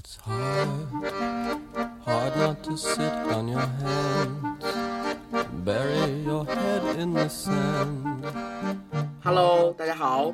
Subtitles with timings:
[0.00, 0.68] It's hard,
[2.06, 4.64] hard not to sit on your hands,
[5.62, 8.24] bury your head in the sand.
[9.22, 10.32] Hello，大家好，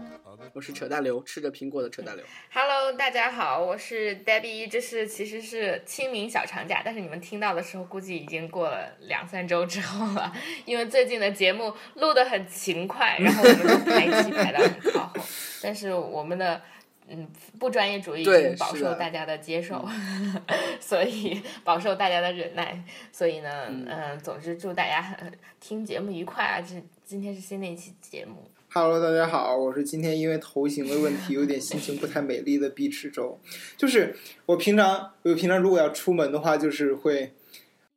[0.53, 2.25] 我是扯淡流，吃着苹果的扯淡流。
[2.53, 4.71] Hello，大家好，我是 Debbie。
[4.71, 10.33] 这是其实是清明小长假，但是你们听到的时候，估计已经过了两三周之后了。
[10.65, 15.27] 因为最近的节目录得很勤快，然后我们都排期排到很靠后，
[15.61, 16.63] 但是我们的
[17.09, 17.29] 嗯
[17.59, 19.87] 不专业主义已经饱受大家的接受，
[20.81, 22.83] 所以饱受大家的忍耐。
[23.13, 25.31] 所以呢，嗯、总之祝大家呃
[25.61, 26.61] 听节目愉快啊！
[26.61, 28.51] 这今天是新的一期节目。
[28.73, 33.41] Hello，大家好，我是今天因为头型的问题有点心情不太美丽的毕池周。
[33.77, 37.33] 就是我平常，我平常如果要出门的话，就是会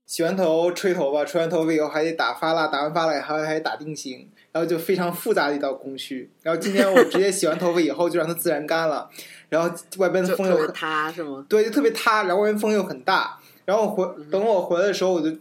[0.05, 6.29] 洗完头、吹头发，吹完头发以后还得打发蜡，打完发蜡以后还得打定型，然后就非常复杂的一道工序。
[6.41, 9.09] 然后今天我直接洗完头发以后就让它自然干了，
[9.49, 11.45] 然后外边的风又很塌是吗？
[11.47, 13.39] 对，就特别塌，然后外面风又很大。
[13.65, 15.31] 然后我回等我回来的时候，我就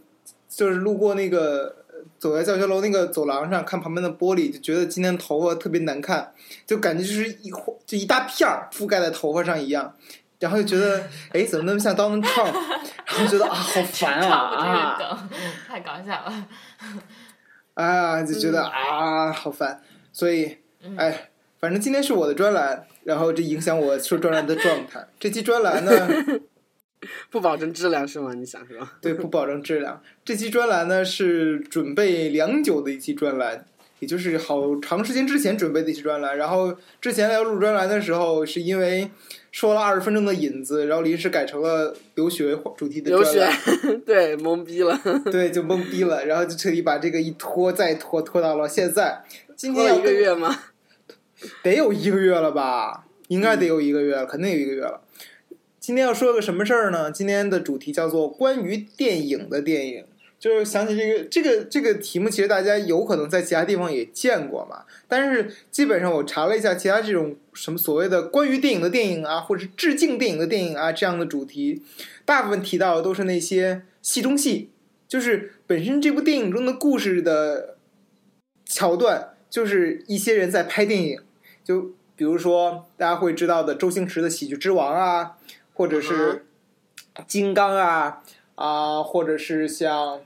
[0.47, 6.31] 就是路过那个呃走在教学楼那个走廊上，看旁边的玻璃，就觉得今天头发特别难看，
[6.65, 7.51] 就感觉就是一
[7.85, 9.95] 就一大片儿覆盖在头发上一样。
[10.39, 12.53] 然后就觉得， 哎，怎么那么像 Donald Trump？
[12.53, 14.37] 然后觉得啊，好烦啊
[15.03, 15.29] 啊！
[15.67, 16.47] 太搞笑了。
[17.79, 19.81] 啊，就觉得啊，好烦。
[20.11, 25.07] 所以，嗯哎，反正今天是我的专栏，然后这影响我说专栏的状态。
[25.17, 25.91] 这期专栏呢，
[27.31, 28.33] 不保证质量是吗？
[28.33, 28.97] 你想是吧？
[29.01, 30.01] 对，不保证质量。
[30.25, 33.65] 这期专栏呢是准备良久的一期专栏，
[33.99, 36.37] 也就是好长时间之前准备的一期专栏。
[36.37, 39.09] 然后之前要录专栏的时候，是因为
[39.51, 44.99] 说了二十分钟的引子，然后临时改成了留学主题的留学专栏， 对懵逼了，
[45.31, 46.25] 对，就懵逼了。
[46.25, 49.23] 然后就彻底把这个一拖再拖，拖到了现在。
[49.55, 50.57] 今天一个月吗？
[51.63, 53.05] 得有一个月了吧？
[53.27, 55.01] 应该得有一个月了，肯定有一个月了。
[55.79, 57.11] 今天要说个什么事儿呢？
[57.11, 60.05] 今天的主题叫做关于电影的电影。
[60.39, 64.85] 就是想起这个这个这个题目，其实大家有可能在其他地方也见过嘛。
[65.07, 71.83] 但是基本上我查了一下，其他这种什么所谓的关于电影的电影啊，或者是致敬电影的电影啊这样的主题，
[72.23, 74.69] 大部分提到的都是那些戏中戏，
[75.07, 77.75] 就是本身这部电影中的故事的
[78.65, 81.19] 桥段，就是一些人在拍电影，
[81.65, 85.35] 就比如说大家会知道的周星驰的《喜剧之王》啊，
[85.73, 86.45] 或者是
[87.27, 88.21] 《金刚》啊
[88.55, 90.21] 啊，或者是像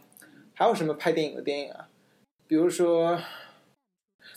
[0.53, 1.88] 还有什么拍电影的电影啊，
[2.47, 3.19] 比如说，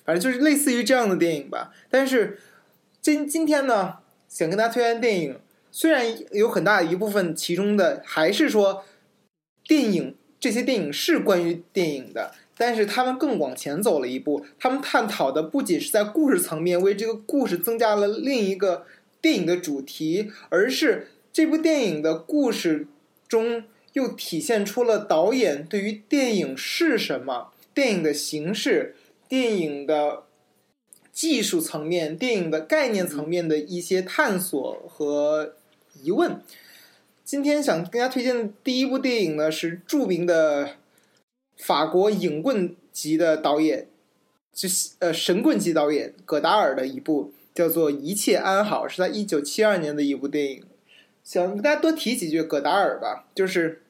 [0.04, 1.72] 反正就是类似于这样的电影吧。
[1.91, 2.38] 但是
[3.00, 5.38] 今今天呢，想跟大家推荐电影，
[5.71, 8.84] 虽然有很大一部分其中的还是说
[9.65, 18.87] 电影这些电影是关于电影的，但是他们更往前走了一步，他们探讨的不仅是在故事层面为这个故事增加了另一个
[19.21, 22.87] 电影的主题，而是这部电影的故事
[23.28, 23.65] 中
[23.96, 28.94] 又体现出了导演对于电影是什么、电影的形式、
[29.26, 30.24] 电影的
[31.10, 35.54] 技术层面、电影的概念层面的一些探索和
[36.02, 36.42] 疑问。
[37.24, 40.72] 今天想跟大家推荐的第一部电影呢，是著名的
[41.56, 43.88] 法国影棍级的导演，
[44.52, 50.62] 就是呃神棍级导演葛达尔的一部叫做《一切安好》，是在一九七二年的一部电影。
[51.24, 53.82] 想跟大家多提几句葛达尔吧，就是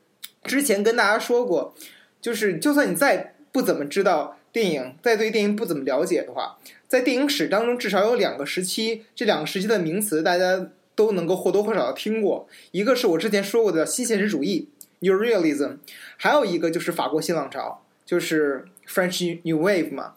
[0.47, 1.75] 之前跟大家说过，
[2.21, 6.59] 就是就算你再不怎么知道电影，再对电影不怎么了解的话，
[6.89, 12.49] 在电影史当中至少有两个时期，这两个时期的名词大家都能够或多或少的听过。
[12.71, 14.69] 一个是我之前说过的新现实主义
[15.01, 15.77] （New Realism），
[16.17, 20.15] 还有一个就是法国新浪潮，就是 French New Wave 嘛。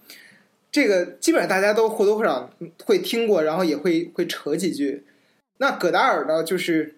[0.72, 2.52] 这个基本上大家都或多或少
[2.86, 5.04] 会听过，然后也会会扯几句。
[5.58, 6.96] 那葛达尔呢，就是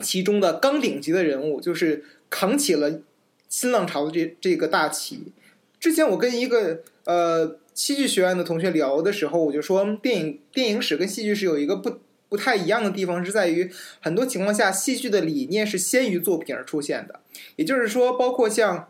[0.00, 3.00] 其中的纲顶级的人物，就是扛起了
[3.48, 5.32] 新浪潮的这这个大旗。
[5.80, 17.20] 之前我跟一个呃戏剧学院的同学聊的时候，我就说电影电影史跟戏剧史有一个不不太一样的地方，是在于很多情况下戏剧的理念是先于作品而出现的。
[17.56, 18.88] 也就是说，包括像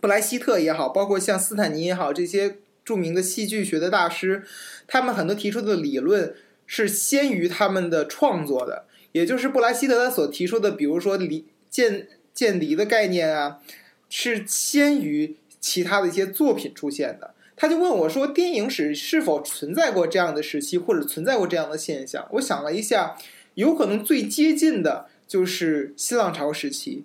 [0.00, 4.44] 布莱希特也好，包括像斯坦尼也好，这些著名的戏剧学的大师，
[4.86, 6.34] 他们很多提出的理论
[6.66, 8.84] 是先于他们的创作的。
[9.12, 12.06] 也就是布莱希特他所提出的，比如说离建
[12.40, 13.60] 渐离的概念啊，
[14.08, 17.34] 是先于其他的一些作品出现的。
[17.54, 23.18] 他就问我说：“电影史是否存在过这样的时期，或者存在过这样的现象？”我想了一下，
[23.56, 27.04] 有可能最接近的就是新浪潮时期。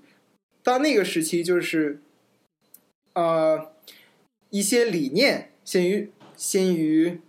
[0.64, 2.00] 到那个时期，就是
[3.12, 3.74] 呃
[4.52, 7.20] 一些理念先于先于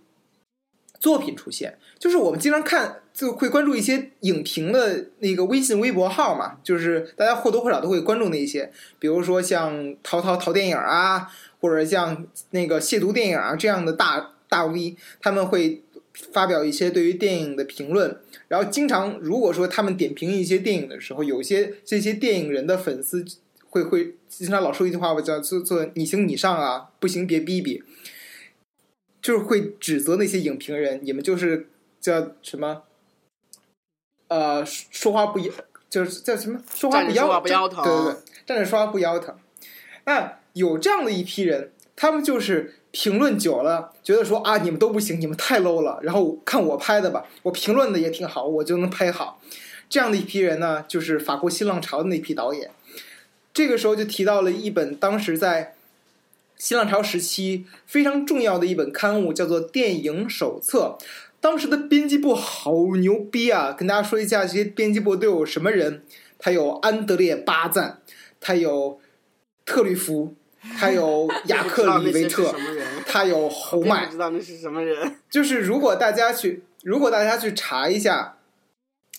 [0.97, 1.77] 作品出现。
[1.99, 11.27] 就是我们经常看就会关注一些影评的那个微信、微博号嘛，就是大家或多或少都会关注那些，比如说像淘淘淘电影啊，
[11.59, 15.81] 或者像那个亵渎电影啊这样的大大 V，他们会
[16.31, 18.19] 发表一些对于电影的评论。
[18.49, 23.25] 然后经常如果说他们点评一些电影的时候，有些这些电影人的粉丝
[23.71, 27.81] 会会经常老说一句话，我叫做做你行你上啊，不行别逼逼，
[29.19, 31.67] 就是会指责那些影评人，你们就是
[31.99, 32.83] 叫什么？
[34.27, 35.51] 呃，说话不腰，
[35.89, 36.59] 就是叫什么？
[36.73, 38.15] 说话不腰，站着说话不腰疼对对对，
[38.45, 39.35] 站着说话不腰疼。
[40.05, 45.99] 那有这样的一批人，他们就是评论久了，觉得说啊，你们都不行，你们太 low 了。
[46.01, 49.39] 然后看我拍的吧，我评论的也挺好，我就能拍好。
[49.89, 52.71] 这样的一批人呢，就是法国新浪潮的那批导演。
[53.53, 55.75] 这个时候就提到了一本当时在
[56.57, 60.97] 新浪潮时期非常重要的一本刊物，叫做《电影手册》。
[61.39, 63.71] 当时的编辑部好牛逼啊！
[63.71, 66.03] 跟大家说一下，这些编辑部都有什么人？
[66.39, 68.01] 他有安德烈·巴赞，
[68.39, 68.99] 他有
[69.65, 70.35] 特吕弗，
[70.77, 72.53] 他有 雅克·里维特？
[73.05, 74.11] 他有侯并麦不。
[74.11, 75.15] 知道那是什么人。
[75.29, 78.37] 就是如果大家去，如果大家去查一下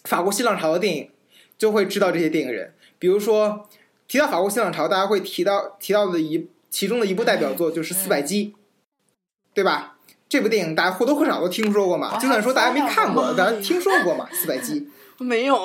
[0.05, 1.11] 法国新浪潮的电影，
[1.56, 2.75] 就会知道这些电影人。
[2.99, 3.69] 比如说
[4.06, 8.55] 提到法国新浪潮，大家会提到提到的一其中的一部代表作就是《四百击》，
[9.55, 9.98] 对吧？
[10.29, 14.91] 这部电影大家或多或少都听说过嘛，就算说大家没看过，还大家听说过嘛，《四百集
[15.25, 15.57] 》。没有，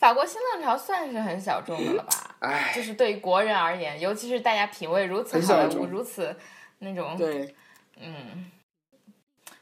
[0.00, 2.36] 法国新浪潮算是很小众的了吧？
[2.40, 6.34] 哎，就是对于国人而言，尤其是大家品味如此好莱坞，很小众如此
[6.78, 7.54] 那种，对，
[8.00, 8.50] 嗯，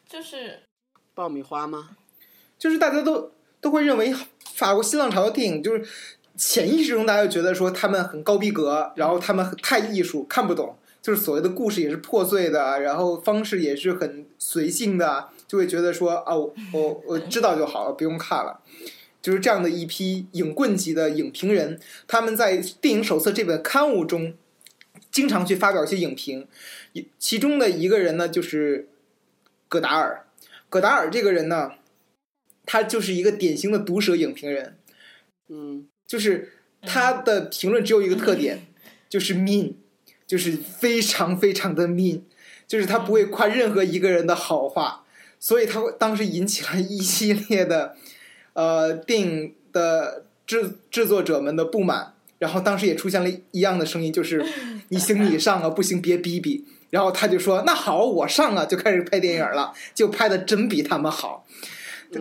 [0.08, 0.62] 就是
[1.14, 1.90] 爆米花吗？
[2.58, 4.14] 就是大家都都会认为
[4.54, 5.84] 法国新浪潮的电影就是
[6.36, 18.62] 潜意识中大家就觉得说他们很高逼格，然后他们很太艺术，看不懂，就是所谓的故事也是破碎的，然后方式也是很随性的，就会觉得说啊，我我我知道就好了，不用看了。
[19.20, 24.32] 就是这样的一批影棍级的影评人，他们在《电影手册》这本刊物中
[25.10, 26.48] 经常去发表一些影评，
[27.18, 28.88] 其中的一个人呢就是
[29.68, 30.24] 戈达尔。
[30.70, 31.72] 戈达尔这个人呢，
[32.64, 34.78] 他就是一个典型的毒舌影评人，
[35.50, 38.66] 嗯，就是他的评论只有一个特点，
[39.10, 39.74] 就是 mean，
[40.34, 42.22] 就是非常非常的 mean，
[42.66, 45.04] 就是他不会夸任何一个人的好话，
[45.38, 47.94] 所以他当时引起了 一系列的
[48.54, 54.44] 呃电影的制制作者们的不满，然后当时也出现了一样的声音，就是
[54.90, 56.64] 你行你上啊，不行别逼逼。
[56.90, 61.46] 然后他就说：“那好，我上啊！”就开始拍电影了，就拍的真比他们好。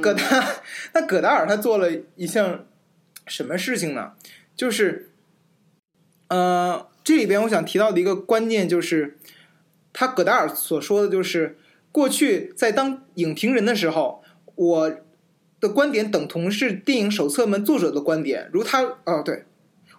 [0.02, 0.22] 葛达，
[0.94, 2.66] 那葛达尔他做了一项
[3.26, 4.14] 什么事情呢？
[4.56, 5.12] 就是，
[6.30, 9.18] 呃，这里边我想提到的一个关键就是，
[9.92, 11.58] 他葛达尔所说的就是，
[11.92, 14.24] 过去在当影评人的时候，
[14.56, 14.96] 我
[15.60, 19.44] 的观点等同是电影手册们作者的观点，如他哦对。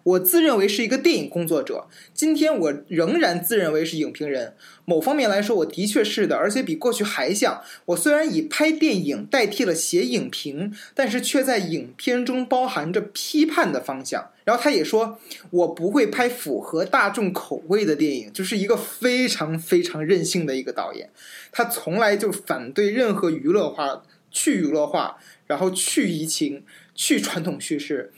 [0.05, 4.55] 我自认为是一个电影工作者，今天我仍然自认为是影评人。
[4.85, 7.62] 某方面来说，我的确是的，而且比过去还像。
[7.87, 14.31] 我虽然以拍电影代替了写影评，但是却在影片中包含着批判的方向。
[14.45, 15.19] 然后他也说，
[15.49, 21.09] 我不会拍符合大众口味的电影，就是一个非常非常任性的一个导演。
[21.51, 25.17] 他从来就反对任何娱乐化、去娱乐化，
[25.47, 26.62] 然后去移情、
[26.95, 28.12] 去传统叙事。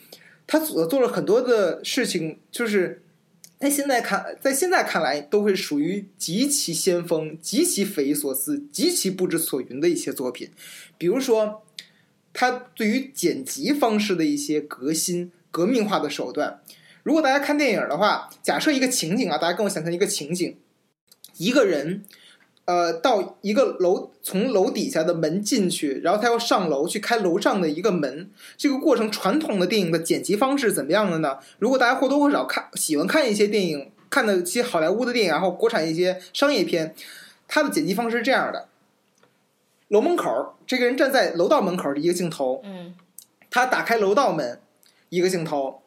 [0.47, 3.03] 他所做了很多的事情，就是
[3.59, 10.51] 在现在看，在现在看来，都会属于极其先锋、极其匪夷所思、极其不知所云的一些作品。
[10.97, 11.65] 比如说，
[12.33, 16.61] 他对于剪辑方式的一些革新、革命化的手段。
[17.03, 20.57] 如果大家看电影的话，假设一个情景啊，大家跟我想象一个情景，
[21.39, 22.05] 一个人。
[22.67, 28.29] 呃，到一个楼，从楼底下的门进去，然后他要上楼去开楼上的一个门。
[28.57, 31.39] 这个过程，传统的电影的剪辑方式怎么样的呢？
[31.61, 36.95] 如果大家或多或少看喜欢看一些电影，看的一些好莱坞的电影，然后国产一些商业片，
[37.47, 38.67] 它的剪辑方式是这样的：
[39.89, 42.95] 楼门口，这个人站在楼道门口的一个镜头，嗯
[43.49, 44.61] 他打开楼道门
[45.09, 45.83] 一个镜头，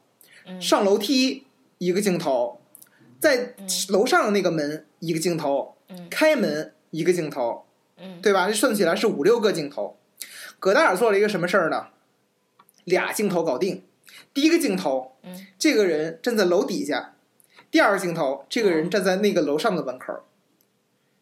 [0.47, 1.43] 嗯上楼梯
[1.77, 2.61] 一个镜头，
[3.19, 3.53] 在
[3.89, 7.65] 楼上的那个门一个镜头，嗯开门一个镜头，
[7.97, 8.47] 嗯对吧？
[8.47, 9.97] 这算起来是五六个镜头。
[10.59, 11.87] 葛达尔做了一个什么事儿呢？
[12.83, 13.83] 俩镜头搞定。
[14.33, 17.15] 第一个镜头，嗯这个人站在楼底下；
[17.71, 20.23] 第二个镜头，这个人站在那个楼上的门口。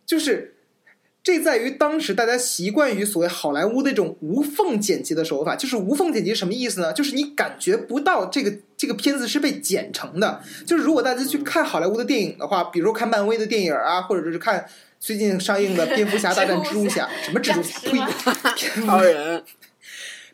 [0.06, 0.57] 就是
[1.28, 5.58] 这在于当时大家习惯于所谓好莱坞的这种无缝剪辑的手法。
[5.58, 6.94] 就是无缝剪辑什么意思呢？
[6.94, 10.42] 就是你感觉不到这个这个片子是被剪成的。
[10.66, 14.66] 就是如果大家去看好莱坞的电影的话，比如说看漫威的电影啊，或者是看
[15.02, 17.78] 最近上映的《蝙蝠侠大战蜘蛛侠》， 什么蜘蛛侠？
[17.82, 18.86] 呸！
[18.86, 19.44] 超人，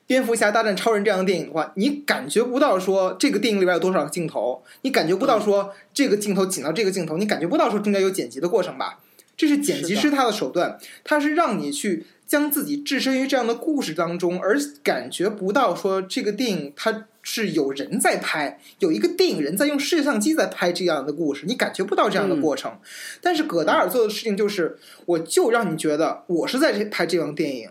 [0.05, 8.99] 蝙蝠侠大战超人这样的电影的话，你感觉不到说这个电影里边有多少个镜头，你感觉不到说这个镜头紧到这个镜头，你感觉不到说中间有剪辑的过程吧？
[9.35, 22.77] 这是剪辑师他的手段，他是让你去将自己置身于这样的故事当中，而感觉不到说这个电影它是有人在拍，有一个电影人在用摄像机在拍这样的故事，你感觉不到这样的过程。
[23.21, 27.69] 但是葛达尔做的事情就是，我就让你觉得我是在这拍这样电影，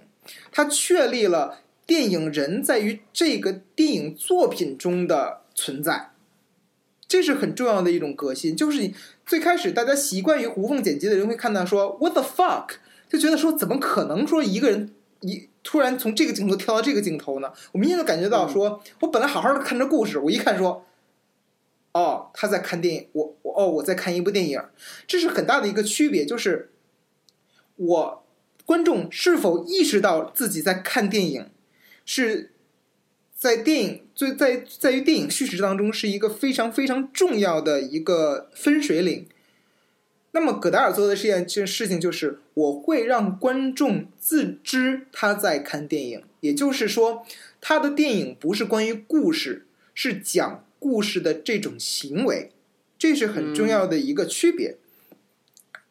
[0.50, 6.10] 他确立了电影人在于这个电影作品中的存在。
[7.06, 12.68] 这是很重要的一种革新，就是你最开始大家习惯于无缝剪辑的人会看到说 “what the fuck”，
[13.08, 17.52] 就觉得说怎么可能说一个人一突然从这个镜头跳到这个镜头呢？
[17.72, 20.84] 我明显的感觉到说，我本来好好的看着故事，我一看说，
[21.92, 24.60] 哦，他在看电影，我我哦我在看一部电影，
[25.06, 26.72] 这是很大的一个区别，就是
[27.76, 28.24] 我
[28.64, 31.50] 观众是否意识到自己在看电影，
[32.04, 32.51] 是
[33.42, 39.26] 在电影最在在于电影叙事当中是一个非常非常重要的一个分水岭。
[40.30, 47.26] 那么葛达尔做的这件这事情就是，我会让观众自知他在看电影，也就是说，
[47.60, 52.52] 他的电影不是关于故事，是讲故事的这种行为，
[52.96, 54.76] 这是很重要的一个区别。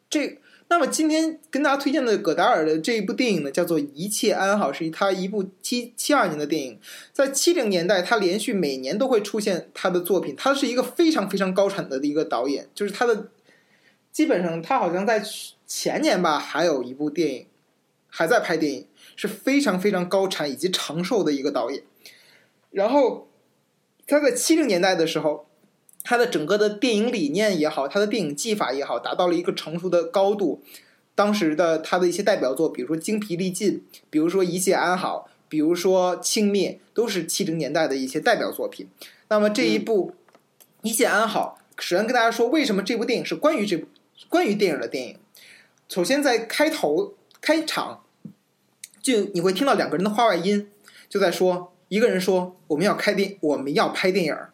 [0.10, 0.40] 这
[0.72, 6.80] 那么今天跟大家推荐的葛达尔的这一部电影呢，叫做《一切安好》，是他一部七七二年的电影。
[7.12, 10.34] 在七零年代，他连续每年都会出现他的作品。
[10.38, 13.28] 他是一个非常非常高产的一个导演，就是他的
[14.14, 15.22] 基本上他好像在
[15.68, 17.48] 前年吧，还有一部电影
[18.08, 18.88] 还在拍电影，
[19.18, 21.84] 是非常非常高产以及长寿的一个导演。
[22.70, 23.28] 然后
[24.08, 25.50] 他在七零年代的时候，
[26.04, 30.62] 他的整个的电影理念也好，他的电影技法也好，达到了一个成熟的高度。
[31.14, 33.74] 当时的他的一些代表作，比如说《精疲力尽》，
[34.10, 38.88] 比如说《一切安好》，比如说《轻蔑》，都是七零年代的一些代表作品。
[39.28, 40.12] 那么这一部
[40.82, 43.88] 《一切安好》，首先跟大家说，为什么这部电影是关于这部
[44.30, 45.18] 关于电影的电影？
[45.90, 48.04] 首先在开头开场，
[49.02, 50.70] 就你会听到两个人的话外音，
[51.10, 54.51] 就在说，一个人说我们要开电，我们要拍电影儿，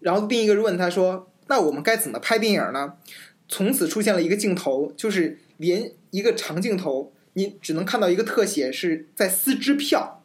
[0.00, 2.94] 然后另一个人问他说，那我们该怎么拍电影呢？
[3.48, 10.22] 从此出现了一个镜头，就是连一个长镜头，你只能看到一个特写是在撕支票，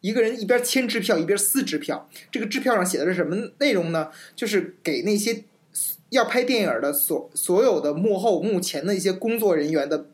[0.00, 4.10] 一个人一边签支票一边撕支票，这个支票上写的是什么内容呢？
[4.36, 5.44] 就是给那些
[6.10, 10.06] 要拍电影的所所有的幕后幕前的一些工作人员的。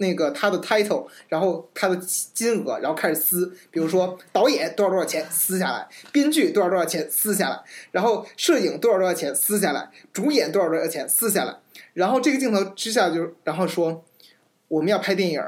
[0.00, 1.96] 那个他的 title，然后他的
[2.34, 7.60] 金额，然后开始撕，比如说导演多少多少钱撕下来，编剧多少多少钱撕下来，
[7.92, 11.56] 然后摄影多少多少钱撕下来，主演多少多少钱撕下来，
[11.92, 14.02] 然后这个镜头之下就然后说
[14.68, 15.42] 我们要拍电影，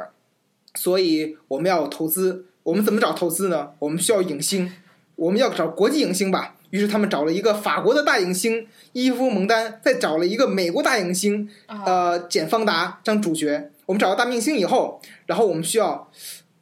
[0.75, 3.71] 所以我们要投资，我们怎么找投资呢？
[3.79, 4.73] 我们需要影星，
[5.17, 6.57] 我们要找国际影星吧。
[6.71, 13.71] 于是他们找了一个法国的大影星伊夫蒙丹，再找了一个美国大影星呃简方达当主角。
[13.87, 16.11] 我们找到大明星以后，然后我们需要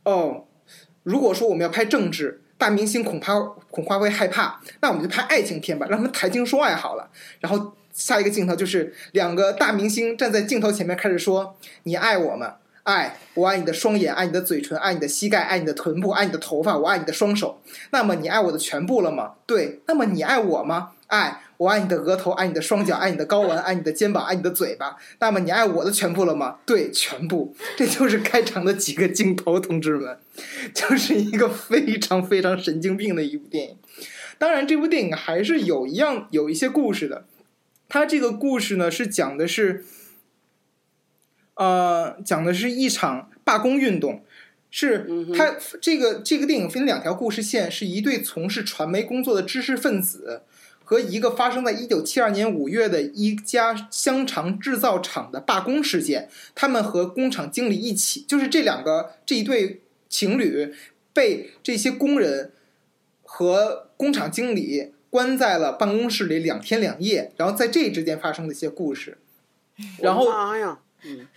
[0.04, 0.44] 哦，
[1.02, 3.38] 如果说我们要拍政治，大明星恐怕
[3.70, 7.10] 恐怕会害怕，那我们就拍爱情片吧，让他们谈情说爱好了。
[7.40, 12.54] 然后下一个镜头就是两个大明星站在镜头前面开始说：“你爱我吗？
[12.82, 17.60] 爱，我爱你的双眼，爱你的嘴唇，爱你的膝盖，爱你的臀部，爱你的头发，我爱你的双手。
[17.90, 19.34] 那么你爱我的全部了吗？
[19.46, 19.80] 对。
[19.86, 20.92] 那么你爱我吗？
[21.06, 24.96] 爱，我爱你的额头，爱你的双脚，爱你的睾丸，爱你的肩膀，爱你的嘴巴。
[25.18, 26.56] 那么你爱我的全部了吗？
[26.64, 27.54] 对，全部。
[27.76, 30.18] 这就是开场的几个镜头，同志们，
[30.72, 33.76] 就是一个非常非常神经病的一部电影。
[34.38, 37.26] 当然，这部电影还是有一样有一些故事的。
[37.90, 39.84] 它这个故事呢，是讲的是。
[41.56, 44.24] 呃，讲的是一场罢工运动，
[44.70, 50.44] 是它这个这个电影分两条故事线，是一对从事传媒工作的知识分子
[50.90, 56.28] 和一个发生在一九七二年五月的一家香肠制造厂的罢工事件。
[56.56, 60.74] 他们和工厂经理一起，就是这两个这一对情侣
[61.12, 62.50] 被这些工人
[63.22, 69.18] 和工厂经理关在了办公室里两天两夜，然后在这之间发生的一些故事。
[70.02, 70.28] 然后，
[71.04, 71.28] 嗯。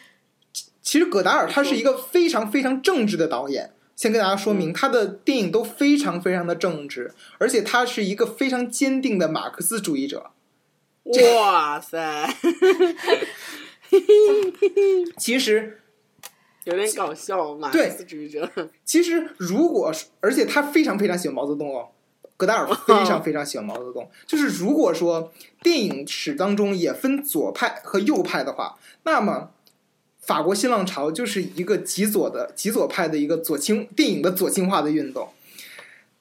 [0.81, 10.31] 其实葛达尔他是一个非常非常正直的导演，先跟大家说明，他的电影都非常非常的正直，而且他是一个非常坚定的马克思主义者。
[11.35, 12.27] 哇塞！
[15.17, 15.79] 其实
[16.63, 18.49] 有点搞笑，马克思主义者。
[18.83, 21.89] 其实如果，而且他非常非常喜欢毛泽东哦，
[22.35, 24.09] 葛达尔非常非常喜欢毛泽东。
[24.25, 25.31] 就是如果说
[25.61, 29.51] 电影史当中也分左派和右派的话，那么。
[30.25, 35.29] 法国新浪潮就是一个极左的极左派的一个左倾电影的左倾化的运动。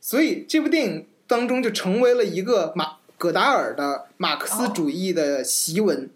[0.01, 6.11] 所以这部电影当中就成为了一个马葛达尔的马克思主义的檄文，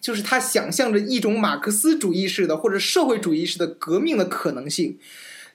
[0.00, 4.98] 就是他想象着一种马克思主义式的或者社会主义式的革命的可能性。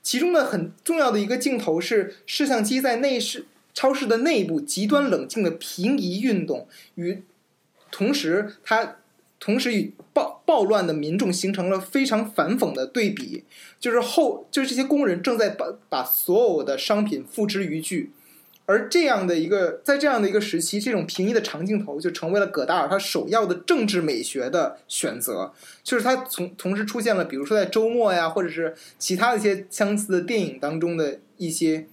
[0.01, 7.21] 其中的很重要的一个镜头是摄像机在内饰超市的内部极端冷静的平移运动，与
[7.89, 8.97] 同时它
[9.43, 13.43] 同时与暴暴乱的民众形成了非常反讽的对比，
[13.77, 18.09] 就是后就是这些工人正在把把所有的商品付之于炬，
[18.65, 25.51] 而这样的一个在这样的一个时期，这种平移的长镜头就成为了葛达尔他首要的政治美学的选择，
[25.83, 31.85] 就是他从同时出现了，比如说在周末呀，或者是其他的一些相似的电影当中的一些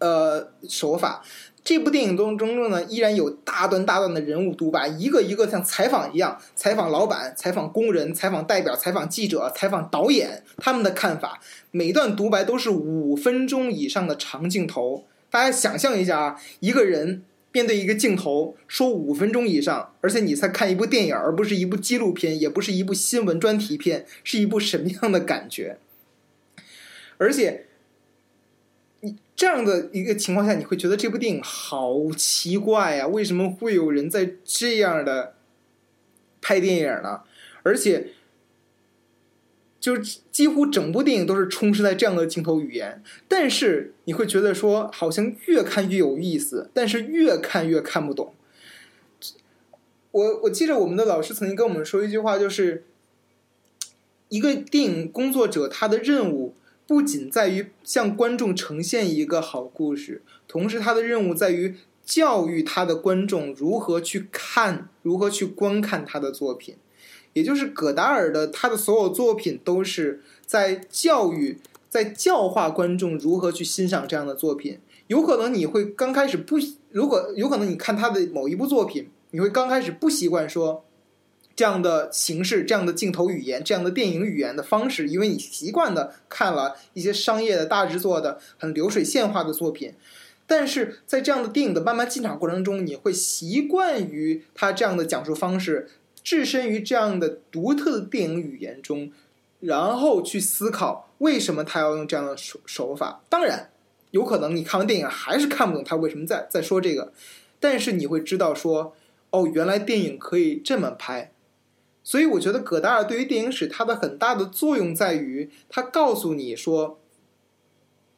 [0.00, 1.24] 呃手法。
[1.68, 11.42] 这部电影当中呢，依然有大段大段的人物独白，一个一个像采访一样，采访老板、采访工人、采访代表、采访记者、采访导演，他们的看法。
[11.70, 15.04] 每段独白都是五分钟以上的长镜头。
[15.28, 17.22] 大家想象一下啊，一个人
[17.52, 25.76] 面对一个镜头说五分钟以上，而且你在看一部电影，而不是一部纪录片，也不是一部新闻专题片，是一部什么样的感觉？
[27.18, 27.66] 而且。
[29.38, 33.06] 这样的一个情况下，你会觉得这部电影好奇怪呀？
[33.06, 35.34] 为什么会有人在这样的
[36.42, 37.20] 拍电影呢？
[37.62, 38.08] 而且，
[39.78, 48.34] 就几乎整部电影都是充斥在这样的镜头语言，但是你会觉得说，好像越看越有意思，但是越看越看不懂。
[50.10, 52.82] 我我记得我们的老师曾经跟我们说一句话，就是
[54.30, 56.56] 一个电影工作者他的任务。
[56.88, 66.76] 不仅在于向观众呈现一个好故事，同时他的任务在于教育他的观众如何去看、如何去观看他的作品。
[67.34, 71.58] 也就是葛达尔的他的所有作品都是在教育、
[71.90, 74.78] 在教化观众如何去欣赏这样的作品。
[75.08, 76.56] 有可能你会刚开始不，
[76.90, 80.86] 如果有可能你看他的某一部作品，你会刚开始不习惯说。
[81.58, 89.92] 这样的形式、这样的镜头语言、这样的电影语言的方式，因为你习惯的看了一些商业的大制作的很流水线化的作品，
[90.46, 95.88] 但是在这样的电影的慢慢进场过程中，你会习惯于他这样的讲述方式，
[96.22, 99.10] 置身于这样的独特的电影语言中，
[99.58, 103.22] 然后去思考为什么他要用这样的手手法。
[103.28, 103.72] 当然，
[104.12, 107.12] 有可能你看完电影还是看不懂他为什么在在说这个，
[107.58, 108.94] 但是你会知道说，
[109.30, 111.32] 哦，原来电影可以这么拍。
[112.08, 116.98] 所以我觉得葛达尔对于电影史它的很大的作用在于，他告诉你说，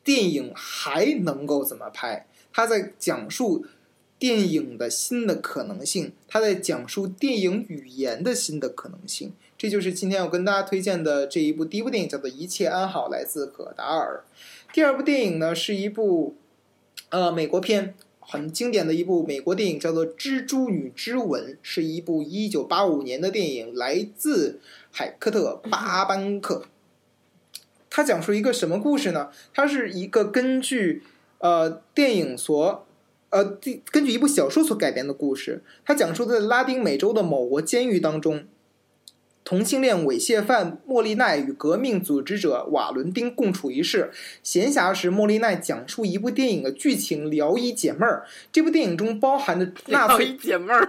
[0.04, 2.28] 电影还能够怎么拍？
[2.52, 3.66] 他在讲述
[4.16, 9.32] 电影的新的可能性，他在讲述电影语言的新的可能性。
[9.58, 14.22] 这就是今天要跟大家推荐的这一部第一部电影，叫做《一切安好》，来自葛达尔。
[14.72, 16.36] 第二部电影呢是一部
[17.08, 17.96] 呃美国片。
[18.30, 24.60] 很经典的一部美国电影叫做《蜘蛛女之吻》，是一部一九八五年的电影，来自
[24.92, 26.66] 海克特·巴班克。
[27.90, 29.30] 它讲述一个什么故事呢？
[29.52, 31.02] 它是一个根据
[31.38, 32.86] 呃电影所
[33.30, 33.58] 呃
[33.90, 35.64] 根据一部小说所改编的故事。
[35.84, 38.44] 它讲述在拉丁美洲的某国监狱当中。
[39.50, 44.12] 同性恋猥亵犯莫莉奈与革命组织者瓦伦丁共处一室。
[44.44, 48.24] 闲暇时，莫莉奈讲述一部电影的剧情，聊以解闷儿。
[48.52, 50.88] 这部电影中包含的纳粹解闷儿，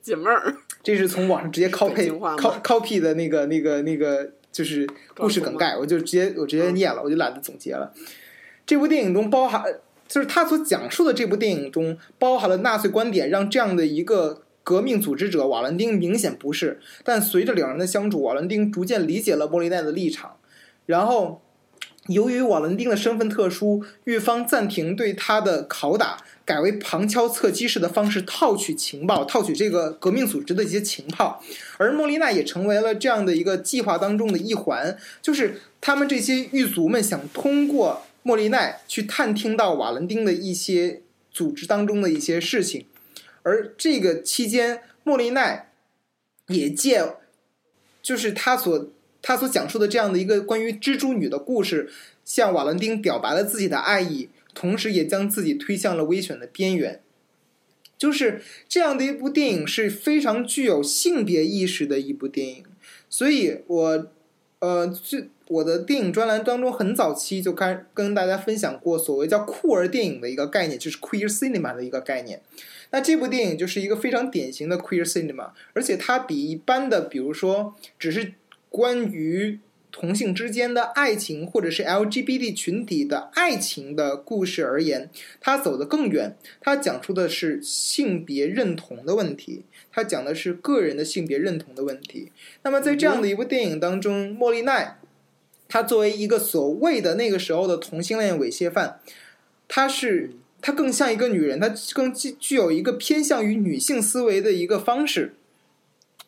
[0.00, 0.56] 解闷儿。
[0.82, 7.92] 这是从网上直接 copy copy copy 的那个那个那个，就是故事梗概，我就直接我直接念了，我就懒得总结了。
[8.64, 9.62] 这部电影中包含，
[10.08, 14.44] 就是他所讲述的这部电影中包含了纳粹观点，让这样的一个。
[14.70, 20.36] 革命组织者瓦伦丁明显不是，但随着两人的相处，瓦伦丁逐渐理解了莫莉奈的立场。
[20.86, 21.42] 然后，
[22.06, 31.42] 由于瓦伦丁的身份特殊，狱方暂停对他的拷打，改为旁敲侧击式的方式套取情报，套取这个革命组织的一些情报。
[31.76, 41.02] 而莫莉奈也成为了这样的一个计划当中的一环，就是他们这些狱卒们想通过莫莉奈去探听到瓦伦丁的一些
[41.32, 42.84] 组织当中的一些事情。
[43.42, 45.70] 而这个期间，莫莉奈
[46.48, 47.16] 也借，
[48.02, 48.88] 就是他所
[49.22, 51.90] 他所讲述的这样的一个关于蜘蛛女的故事，
[52.24, 57.00] 向瓦伦丁表白了自己的爱意，同时也将自己推向了危险的边缘。
[57.98, 62.64] 就是这样的一部电影是非常具有性别意识的一部电影，
[63.10, 64.06] 所以我
[64.60, 72.40] 呃，这我的电影专栏当中很早期就开跟大家分享过所谓叫酷儿电影的一个概念，就是 queer cinema 的一个概念。
[72.90, 78.34] 那这部电影就是一个非常典型的 queer cinema，而且它比一般的，比如说只是
[78.68, 79.58] 关于
[79.92, 86.36] 同性之间的爱情，或者是 LGBT 群体的爱情的故事而言，它走得更远。
[86.60, 92.30] 它讲述的是性别认同的问题，它讲的是个人的性别认同的问题。
[92.62, 94.98] 那么在这样的一部电影当中，莫莉奈，
[95.68, 99.00] 她作为一个所谓的那个时候的同性恋猥亵犯，
[99.66, 105.34] 她是她更像一个女人，她更具具有一个偏向于女性思维的一个方式，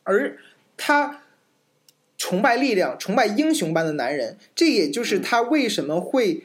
[0.05, 0.39] 而
[0.77, 1.19] 她。
[2.19, 6.45] 崇拜力量、崇拜英雄般的男人，这也就是她为什么会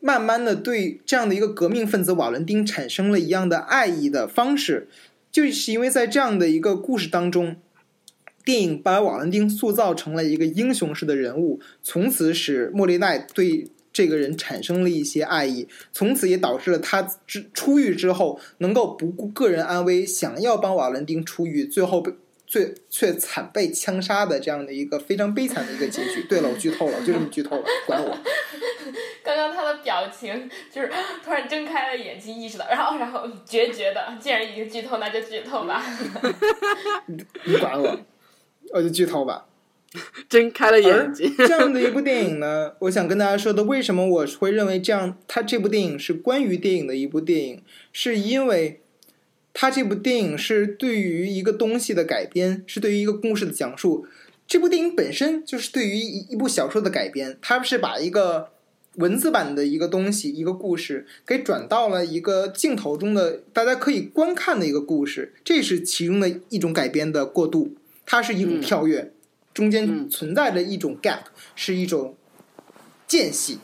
[0.00, 4.88] 慢慢的对这样的一个革命分子瓦伦丁产生了一样的爱意的方式，
[5.30, 7.56] 就是因为在这样的一个故事当中，
[8.42, 22.12] 电影把瓦伦丁塑造成了一个英雄式的人物，从此使莫莉奈对这个人产生了一些爱意，从此也导致了他之出狱之后能够不顾个人安危，想要帮瓦伦丁出狱，最后被。
[22.50, 26.22] 最却惨被枪杀的这样的一个非常悲惨的一个结局。
[26.30, 28.08] 对了，我剧透了，我就这么剧透了，管我。
[29.22, 30.90] 刚刚他的表情就是
[31.22, 35.84] 突然睁开了眼睛，意识到，然后然后决绝的，既然已经剧透，那就剧透吧。
[37.44, 38.00] 你管我，
[38.72, 39.47] 我就剧透吧。
[40.28, 41.34] 睁开了眼睛。
[41.36, 48.80] 这样的一部电影呢， 我想跟大家说的，为什么我会认为这样，它这部电影是关于电影的一部电影，是因为。
[49.60, 54.06] 它这部电影是对于一个东西的改编，是对于一个故事的讲述。
[54.46, 58.50] 这部电影本身就是对于一一部小说的改编，它是把一个
[58.96, 67.74] 文字版的一个东西、一个故事给转到了一个镜头中的大家可以观看的一个故事，这是其中的一种改编的过渡。
[68.06, 69.10] 它是一种跳跃，
[69.58, 71.24] 中间存在着一种 gap，
[71.56, 72.16] 是一种
[73.08, 73.58] 间隙，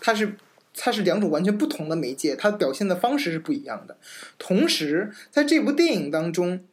[0.00, 0.36] 它是。
[0.80, 3.96] 它是两种完全不同的媒介，它表现的方式是不一样的。
[4.38, 6.64] 同时，在这部电影当中，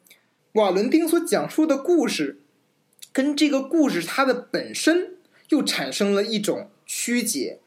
[0.53, 2.39] 瓦伦丁所讲述的故事，
[3.11, 5.15] 跟这个故事它的本身
[5.49, 7.57] 又产生了一种曲解。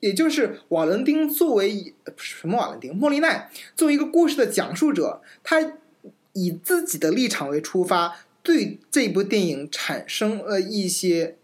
[0.00, 2.56] 也就是瓦伦丁作为什么？
[2.56, 5.74] 瓦伦丁莫莉奈作为一个故事的讲述者，他
[6.32, 8.16] 以自己的立场为出发，
[8.48, 11.36] 对这部电影产生了一些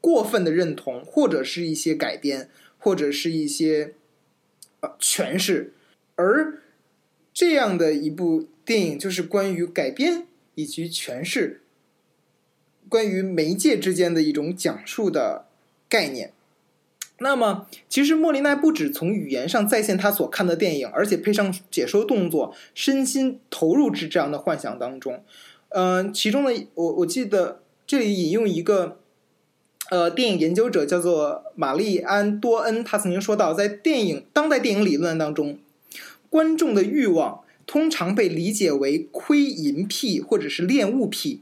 [0.00, 2.48] 过分的认同，或者是一些改编。
[2.82, 3.92] 或者是一些
[4.80, 5.74] 呃诠释，
[6.14, 6.62] 而
[7.34, 11.60] 这样的一部电影就是关于改编以及诠释，
[12.88, 15.44] 关于媒介之间的一种讲述的
[15.90, 16.32] 概念。
[17.18, 25.22] 那么，其实莫莉奈不止从语言上再现他所看的电影，而且配上解说动作，身心投入至这样的幻想当中。
[25.70, 28.98] 嗯，其中的我我记得这里引用一个。
[29.90, 35.58] 呃，电影研究者叫做玛丽安多恩，他曾经说到，在电影当代电影理论当中，
[36.28, 41.40] 观众的欲望通常被理解为窥淫癖或者是恋物癖。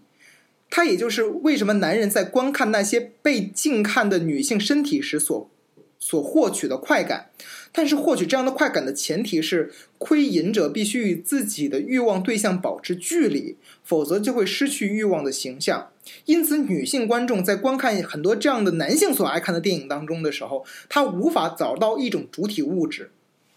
[0.71, 5.51] 它也就是为什么男人在观看那些被近看的女性身体时所
[5.99, 7.29] 所获取的快感。
[7.73, 15.91] 但是获取这样的快感的前提是，窥淫者必须与自己的欲望对象保持距离，否则就会失去欲望的形象。
[16.25, 23.11] 因此，女性观众在观看很多这样的男性所爱看的电影当中的时候，她无法找到一种主体物质、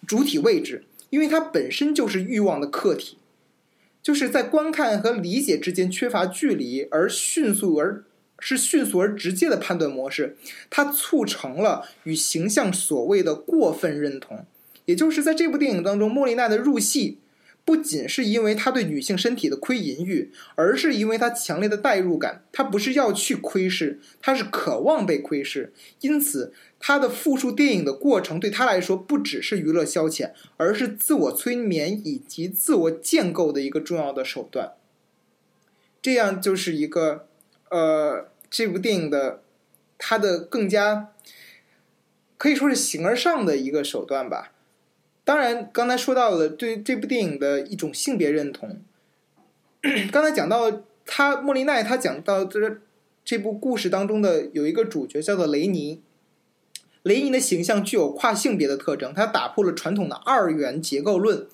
[0.05, 3.17] 主体位置，因为它本身就是欲望的客体，
[4.03, 8.03] 就是在观看和理解之间缺乏距离，而迅速而。
[8.41, 10.35] 是迅速而直接的判断模式，
[10.69, 14.45] 它促成了与形象所谓的过分认同。
[14.85, 17.19] 也就是在这部电影当中，莫莉娜的入戏
[17.63, 22.43] 不仅是因为她对女性身体的窥淫欲，而是因为她强烈的代入感。
[22.51, 25.71] 她不是要去窥视，她是渴望被窥视。
[25.99, 34.71] 因此，她的复述电影的过程对她来说不只是娱乐消遣，而是自我催眠以及自我建构的一个重要的手段。
[36.01, 37.27] 这样就是一个。
[37.69, 39.41] 呃，这部电影的
[39.97, 41.07] 它的更加
[42.37, 44.51] 可以说是形而上的一个手段吧。
[45.23, 48.81] 当然，刚才说到了对这部电影的一种性别认同。
[50.11, 52.81] 刚才讲到他莫莉奈，他讲到这
[53.23, 56.01] 这部故事当中的有一个主角叫做雷尼。
[57.03, 61.47] 雷尼的形象具有跨性别的特征，他打破了传统的二元结构论。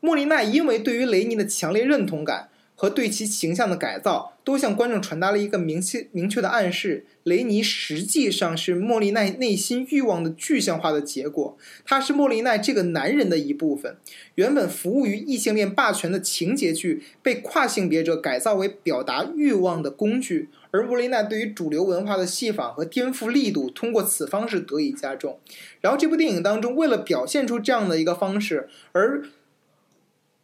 [0.00, 2.50] 莫莉奈因为对于雷尼的强烈认同感。
[2.78, 11.58] 和对其形象的改造，都向观众传达了一个明确明确的暗示：雷尼实际上是莫莉奈内心欲望的具象化的结果。
[11.84, 13.96] 他是莫莉奈这个男人的一部分。
[14.36, 20.48] 原本服务于异性恋霸权的情节剧，被跨性别者改造为表达欲望的工具。
[20.70, 25.40] 而莫莉奈对于主流文化的戏仿和颠覆力度，通过此方式得以加重。
[25.80, 29.24] 然后，这部电影当中，为了表现出这样的一个方式，而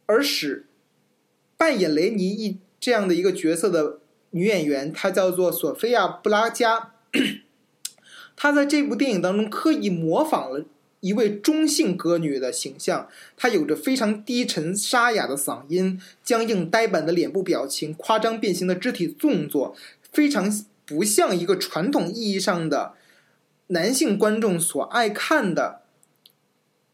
[0.07, 0.65] 而使。
[1.55, 3.99] 扮演雷尼一这样的一个角色的
[4.31, 6.91] 女演员，她叫做索菲亚·布拉加。
[8.35, 10.65] 她在这部电影当中刻意模仿了
[10.99, 19.73] 一位中性歌女的形象，她有着非常低沉沙哑的嗓音、僵硬呆板的脸部表情、夸张变形的肢体动作，
[20.11, 20.51] 非常
[20.85, 22.95] 不像一个传统意义上的
[23.67, 25.82] 男性观众所爱看的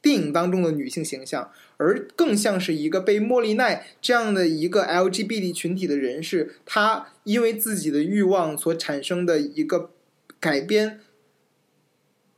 [0.02, 9.92] 电影当中的女性形象，而更像是一个被莫莉奈这样的一个 LGBT 群体的人士，他因为自己的欲望所产生的一个
[10.40, 11.00] 改编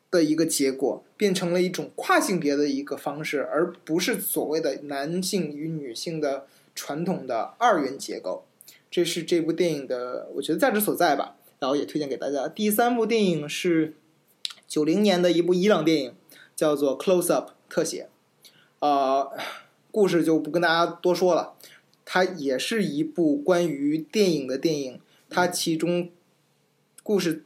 [0.10, 8.46] 的一个结果，变成了一种跨性别的一个方式，而不是所谓的男性与女性的传统的二元结构。
[8.90, 11.36] 这是这部电影的，我觉得价值所在吧。
[11.60, 12.48] 然后也推荐给大家。
[12.48, 13.94] 第三部电影是
[14.68, 16.14] 九零年的一部伊朗电影，
[16.62, 18.08] 叫做《Close Up》特写。
[18.82, 19.32] 呃，
[19.90, 21.56] 故事就不跟大家多说了。
[22.06, 26.12] 它也是一部关于电影的电影，它其中
[27.02, 27.46] 故事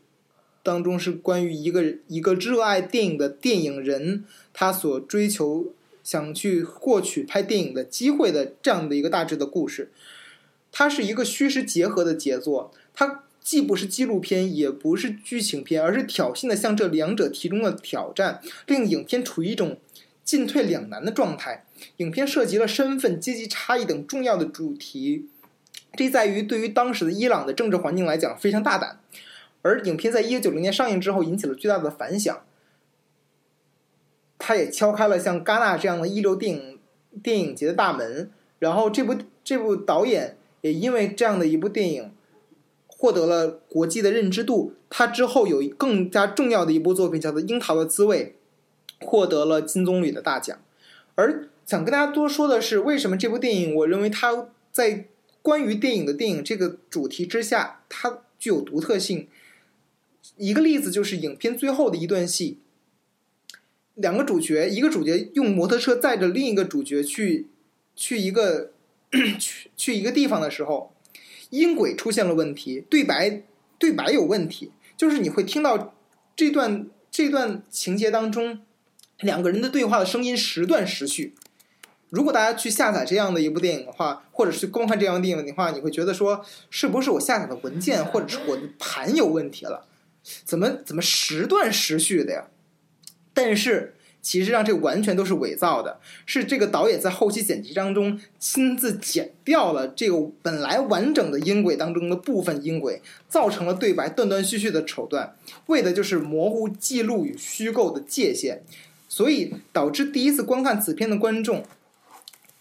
[0.61, 5.67] 当中是关于一个一个热爱电影的电影人，他所追求
[6.03, 9.93] 想去获取拍电影的机会的这样的一个大致的故事。
[10.73, 19.77] 它是一个虚实结合的杰作，它既不是纪录片，也不是剧情片，而是挑衅的向这两者提供了挑战，令影片处于一种
[20.23, 21.63] 进退两难的状态。
[21.97, 25.27] 影片涉及了身份、阶级差异等重要的主题，
[25.93, 28.99] 这在于对于当时的伊朗的政治环境来讲非常大胆。
[29.61, 32.43] 而影片在一九九零年上映之后引起了巨大的反响，
[34.39, 36.79] 它也敲开了像戛纳这样的一流电影
[37.21, 38.31] 电影节的大门。
[38.57, 42.11] 然后这部这部导演也因为这样的一部电影
[42.97, 44.73] 获得了国际的认知度。
[44.89, 48.35] 他之后有更加重要的一部作品叫做《樱桃的滋味》，
[49.05, 50.57] 获得了金棕榈的大奖。
[51.15, 55.05] 而想跟大家多说的是，为什么这部电影，我认为它在
[55.41, 59.27] 关于电影的电影这个主题之下，它具有独特性。
[60.37, 62.57] 一个例子就是影片最后的一段戏，
[63.93, 67.47] 两个主角，一个主角用摩托车载着另一个主角去
[67.95, 68.71] 去一个
[69.39, 70.94] 去去一个地方的时候，
[71.55, 73.43] 音轨出现了问题，对白
[73.77, 75.95] 对白有问题，就是你会听到
[76.35, 78.59] 这段这段情节当中
[79.19, 81.33] 两个人的对话的声音时断时续。
[82.09, 89.85] 如果大家去下载这样的一部电影的话，或者是观看这样的电影的话，你会觉得说，是不是我下载的文件或者是我的盘有问题了？
[90.43, 92.47] 怎么怎么时断时续的呀？
[93.33, 93.94] 但是
[94.25, 105.35] 其实上这完全都是伪造的，是这个导演在后期剪辑当中亲自剪掉了这个本来完整的音轨当中的部分音轨，造成了对白断断续续的手段，
[105.67, 108.63] 为的就是模糊记录与虚构的界限，
[109.07, 111.63] 所以导致第一次观看此片的观众。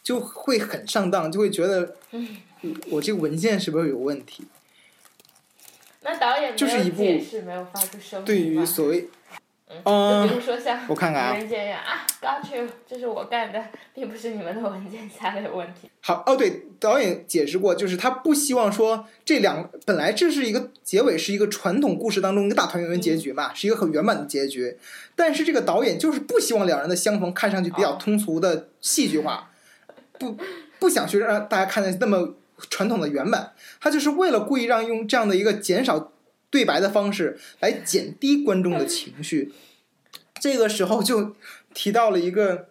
[0.03, 1.97] 就会很上当，就会觉得，
[2.91, 4.45] 我这个文件是不是有问题？
[6.03, 7.03] 那导演就是一部
[7.47, 9.09] 没有发出声对于所谓，
[9.67, 11.33] 嗯，就比如说像我看看啊。
[11.33, 15.91] 文件呀啊，Got you，这是我干的，并不是你们的文件夹的有问题。
[16.01, 24.77] 好哦，对，导演解释过，就是他不希望说这两本来这是一个结尾，是一个传统故事当中一个大团圆结局嘛，是一个很圆满的结局，
[25.17, 29.51] 但是这个导演就是不希望两人的相逢看上去比较通俗的戏剧化。
[30.19, 30.37] 不
[30.79, 32.35] 不想去让大家看的那么
[32.71, 36.13] 传统的圆满，他就是为了故意让用这样的一个减少
[36.55, 39.53] 对白的方式来减低观众的情绪。
[40.41, 41.35] 这个时候就
[41.75, 42.69] 提到了一个，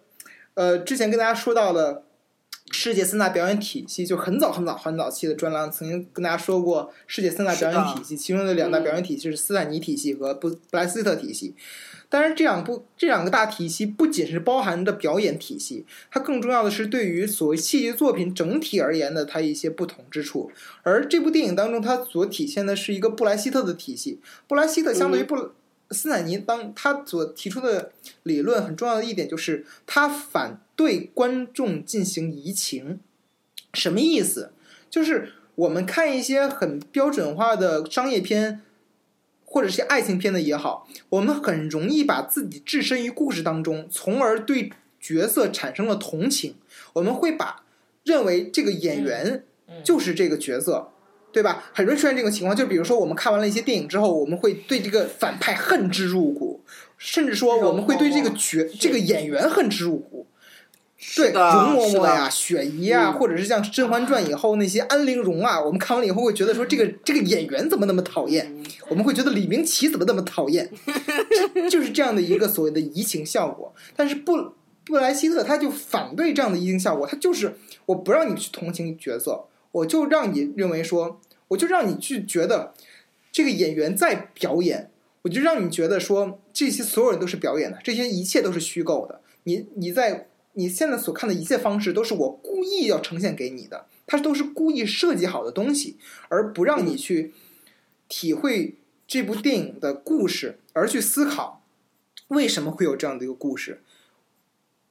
[0.54, 2.06] 呃，之前跟大家说到的
[2.74, 11.54] 世界三大表演体系，就很早很早很早期的专栏曾经跟大家说过世界三大表演体系，其中的两大表演体系是斯坦尼体系和布布莱斯特体系。
[12.10, 20.52] 当然，这两部这两个大体系不仅是包含的表演体系，它更重要的是对于所谓戏剧作品整体而言的它一些不同之处。
[20.82, 24.20] 而这部电影当中，它所体现的是一个布莱希特的体系。
[24.48, 25.52] 布莱希特相对于布
[25.90, 27.92] 斯坦尼，当他所提出的
[28.24, 33.00] 理论很重要的一点就是，他反对观众进行移情。
[33.74, 34.54] 什么意思？
[34.90, 38.62] 就是我们看一些很标准化的商业片。
[39.46, 46.56] 或者是爱情片的也好，我们很容易把自己置身于故事当中，从而对角色产生了同情。
[46.94, 47.64] 我们会把
[48.04, 49.44] 认为这个演员
[49.84, 50.90] 就是这个角色，
[51.32, 51.70] 对吧？
[51.72, 56.62] 很容易出现这种情况，就比如说我们看完了一些电影之后，我们会对这个反派恨之入骨，
[56.98, 60.26] 甚至说我们会对这个角这个演员恨之入骨。
[61.16, 68.56] 对，容嬷嬷呀，雪姨啊，或者是像《甄嬛传》以后那些安陵容啊，我们看完了以后会觉得说，这个这个演员怎么那么讨厌？
[68.90, 70.70] 我们会觉得李明启怎么那么讨厌？
[71.70, 73.74] 就是这样的一个所谓的移情效果。
[73.96, 74.54] 但是布
[74.86, 82.74] 布莱希特他就反对这样的移情效果，他就是我不让你去同情角色，我就让你认为说，我就让你去觉得
[83.32, 84.90] 这个演员在表演，
[85.22, 89.22] 我就让你觉得说这些所有人都是表演的，这些一切都是虚构的。
[89.44, 95.98] 你你在你现在所看的一切方式都是我故意要呈现给你的，它都是故意设计好的东西，
[96.30, 97.34] 而不让你去
[98.08, 98.76] 体会
[99.08, 101.64] 这部电影的故事，而去思考
[102.28, 103.82] 为什么会有这样的一个故事。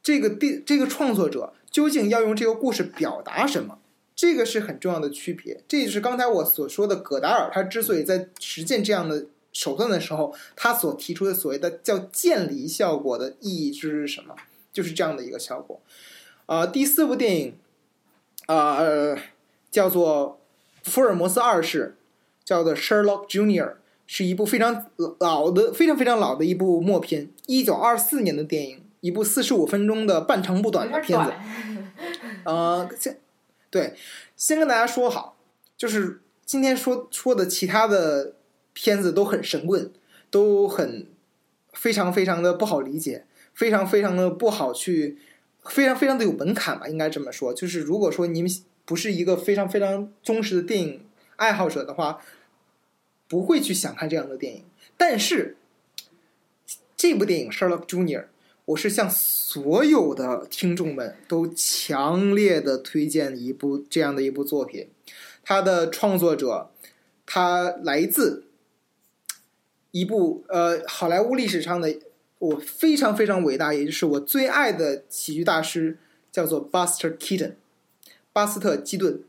[0.02, 3.78] 这个电这个创作者究竟要用这个故事表达什么？
[4.16, 5.62] 这个是很重要的区别。
[5.68, 14.34] 这就是刚才我所说的，葛达尔他之所以在实践这样的手段的时候，他所提出的所谓的叫渐离效果的意义是什么？
[14.72, 15.80] 就是这样的一个效果。
[16.46, 17.58] 啊、第四部电影
[18.46, 19.16] 啊、呃
[19.70, 20.38] 叫做
[20.90, 21.96] 《福尔摩斯二世》，
[22.46, 23.64] 叫做《Sherlock Junior》，
[24.06, 31.32] 是一部非常老的、非常非常老的一部默片，一九二四年的电影，一部四十五分钟的半长不短的片子。
[32.44, 33.18] 呃，先
[33.70, 33.94] 对，
[34.36, 35.36] 先跟大家说好，
[35.78, 38.34] 就是今天说说的其他的
[38.74, 39.90] 片子都很神棍，
[40.30, 41.06] 都很
[41.72, 45.18] 非常非常的不好理解，非常非常的不好去，
[45.64, 47.52] 非常非常的有门槛吧，应该这么说。
[47.52, 48.50] 就是如果说你们
[48.84, 52.20] 不是一个非常非常忠实的电影爱好者的话，
[53.28, 54.64] 不会去想看这样的电影。
[54.96, 55.56] 但是
[56.96, 58.20] 这部电影《Sherlock Junior》，
[58.64, 64.88] 我是向所有的听众们都强烈的推荐一部这样的一部作品。
[65.42, 66.70] 它的创作者，
[67.26, 68.44] 他来自
[69.90, 71.98] 一部呃好莱坞历史上的
[72.42, 75.96] 我非常非常伟大，也就是我最爱的喜剧大师，
[76.32, 77.52] 叫做 Buster Keaton，
[78.32, 79.22] 巴斯特基顿。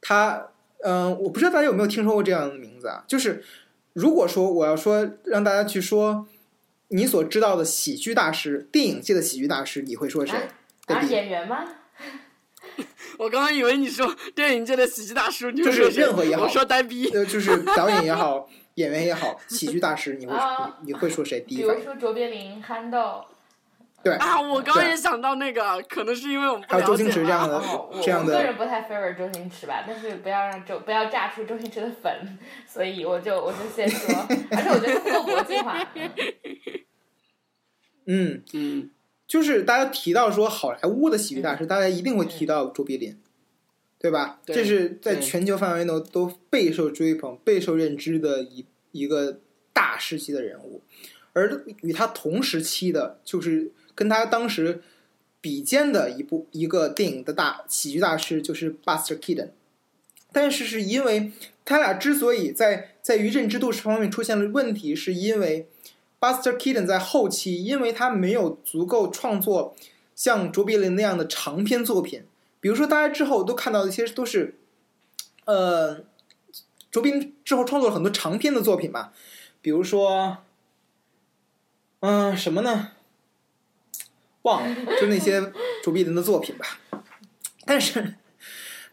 [0.00, 0.48] 他
[0.80, 3.04] 嗯、呃我不知道大家有没有听说过这样的名字啊？
[3.06, 3.44] 就是
[3.92, 6.26] 如果说我要说让大家去说
[6.88, 10.36] 你所知道的喜剧大师，电影界的喜剧大师，你会说谁？
[11.08, 11.64] 演员吗？
[13.18, 17.08] 我刚刚以为你说电影界的喜剧大师，就是任何也好我说呆逼。
[17.10, 21.40] 呃，就是导演也好， 演员也好，喜剧大师，你会啊你你会说谁？
[21.40, 21.80] 第一反应？
[21.80, 23.24] 如说卓别林、憨豆，
[24.02, 27.62] 对，啊，我刚刚也想到那个，可能是因为我们不还有周了解吧星驰这样的
[28.02, 34.14] 这样的我个人不太 favor 周星驰吧，但是不要让周不要炸出周星驰的粉， 所以我就我就先说，
[34.50, 35.78] 而且我觉得他不够国际化。
[38.06, 38.90] 嗯，嗯，
[39.26, 43.18] 就是大家提到说好莱坞的喜剧大师，大家一定会提到卓别林，
[43.98, 44.40] 对吧？
[44.44, 49.40] 对这是在全球范围内都备受追捧、备受认知的一一个
[49.72, 50.82] 大师级的人物。
[51.32, 54.82] 而与他同时期的，就是跟他当时
[55.40, 59.50] 比肩的一部一个电影的大喜剧大师，就是 Buster Keaton。
[60.32, 61.32] 但是是因为
[61.64, 65.68] 他俩之所以在在于认知度方面出现了问题，是因为
[66.20, 69.76] Buster Keaton 在后期，因为他没有足够创作
[70.14, 72.22] 像卓别林那样的长篇作品，
[72.60, 74.58] 比如说大家之后都看到的一些都是，
[75.44, 76.04] 呃，
[76.90, 79.12] 卓别林之后创作了很多长篇的作品嘛，
[79.60, 80.38] 比如说，
[82.00, 82.92] 嗯、什么呢？
[84.42, 86.78] 忘了，就那些卓别林的作品吧。
[87.64, 88.14] 但是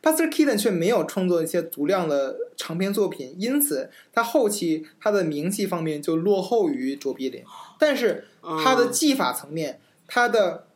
[0.02, 7.44] Buster Keaton 却没有创作一些足量的长篇作品，因此他后期他的名气方面就落后于卓别林。
[7.80, 10.68] 但是他的技法层面，他的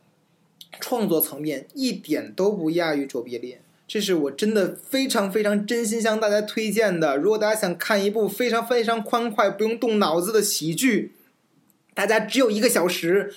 [0.80, 3.58] 创作层面一点都不亚于卓别林。
[3.88, 7.16] 这是我真的非常非常真心向大家推荐的。
[7.16, 11.14] 如果大家想看一部非常非常欢快、不用动脑子的喜剧，
[11.94, 13.34] 大家只有一个小时，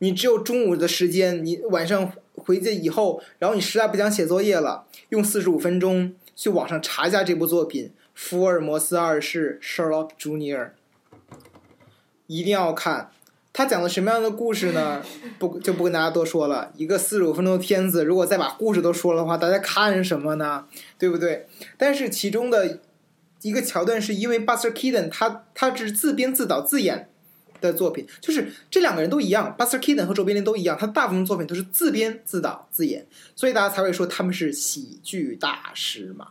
[0.00, 10.58] 你只有中午的时间，你晚上回家以后，然后你实在不想写作业了，用四十五分钟去网上查一下这部作品《福尔摩斯二世 Sherlock Jr.，》，
[12.26, 13.10] 一定要看。
[13.56, 15.02] 他讲的什么样的故事呢？
[15.38, 16.70] 不就不跟大家多说了。
[16.76, 20.66] 一个四十五分钟的片子，如果再把故事都说了的话，大家看什么呢？
[20.98, 21.46] 对不对？
[21.78, 22.80] 但是其中的
[23.40, 27.08] 一个桥段是因为 Buster Keaton 他他是自编自导自演
[27.62, 36.28] 的作品，就是这两个人都一样，Buster Keaton 和卓别林都一样，他大部分作品都是自编自导自演，所以大家才会说他们是喜剧大师嘛。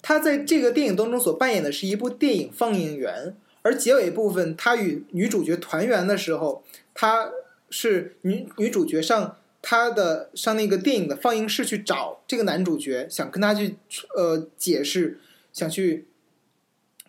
[0.00, 6.64] 他在这个电影当中所扮演的是一部电影放映员，而结尾部分他与女主角团圆的时候，
[6.94, 7.30] 他
[7.68, 13.76] 是女女主角上他的上那个电影的放映室去找这个男主角，想跟他去
[14.16, 15.20] 呃解释，
[15.52, 16.06] 想去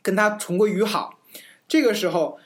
[0.01, 1.19] 跟他重归于好。
[1.67, 2.37] 这个时候，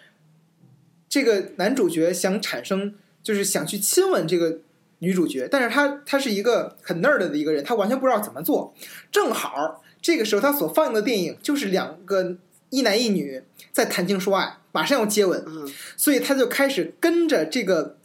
[1.10, 4.60] 这个男主角想产生就是想去亲吻这个
[5.00, 8.74] 女主角，但是他他是一个很 nerd 的一个人，他完全不知道怎么做。
[9.12, 12.38] 正好这个时候他所放映的电影就是两个
[12.70, 17.98] 一男一女在谈情说爱，马上要接吻，嗯，所以他就开始跟着这个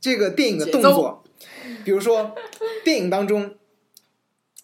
[0.00, 1.22] 这个电影的动作，
[1.84, 2.34] 比如说
[2.84, 3.54] 电影当中，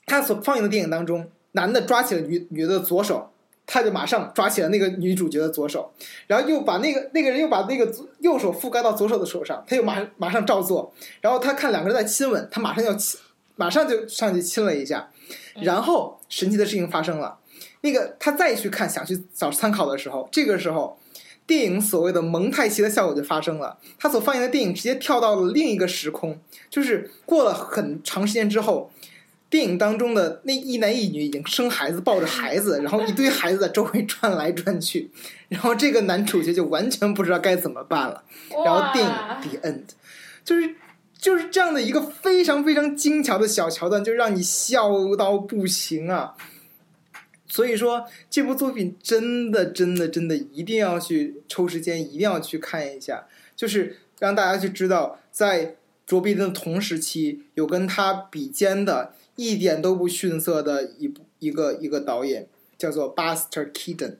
[0.06, 3.32] 他所放映的电影当中，男的抓起了女女的左手，
[3.66, 5.92] 他就马上抓起了那个女主角的左手，
[6.26, 13.18] 然后又把那个那个人又把那个右手覆盖到左手的手上，他又马马上照做，然后他看两个人在亲吻，他马上要亲，
[13.56, 15.10] 马上就上去亲了一下，
[15.62, 17.38] 然后神奇的事情发生了，
[17.86, 20.98] 那个他再去看想去找参考的时候，这个时候。
[21.48, 26.36] 电影所谓的蒙太奇的效果就发生了，他所放映的电影直接跳到了另一个时空，
[26.68, 28.90] 就是过了很长时间之后，
[29.48, 35.08] 电影当中的那一男一女已经生孩子，抱着孩子，然后一堆孩子在周围转来转去，
[35.48, 38.24] 然后这个男主角就完全不知道该怎么办了，
[38.64, 39.12] 然后电影
[39.48, 39.84] the end，
[40.44, 40.74] 就是
[41.16, 46.34] 就是这样的一个非常非常精巧的小桥段，就让你笑到不行啊。
[47.56, 53.26] 所以说，这部作品真的、真的、真的一定要去抽时间，一定要去看一下。
[53.56, 55.76] 就是让大家去知道，在
[56.06, 62.46] 卓别林的同时期，有跟他比肩的，一点都不逊色的一部一个一个导演，
[62.76, 64.16] 叫做 Buster Keaton。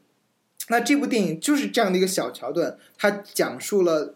[0.69, 4.15] 那这部电影就是这样的一个小桥段，它讲述了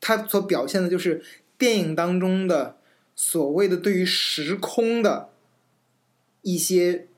[0.00, 1.22] 它所表现的就是
[1.58, 2.78] 电影当中的
[3.14, 5.28] 所谓的对于时空的
[6.40, 7.08] 一些。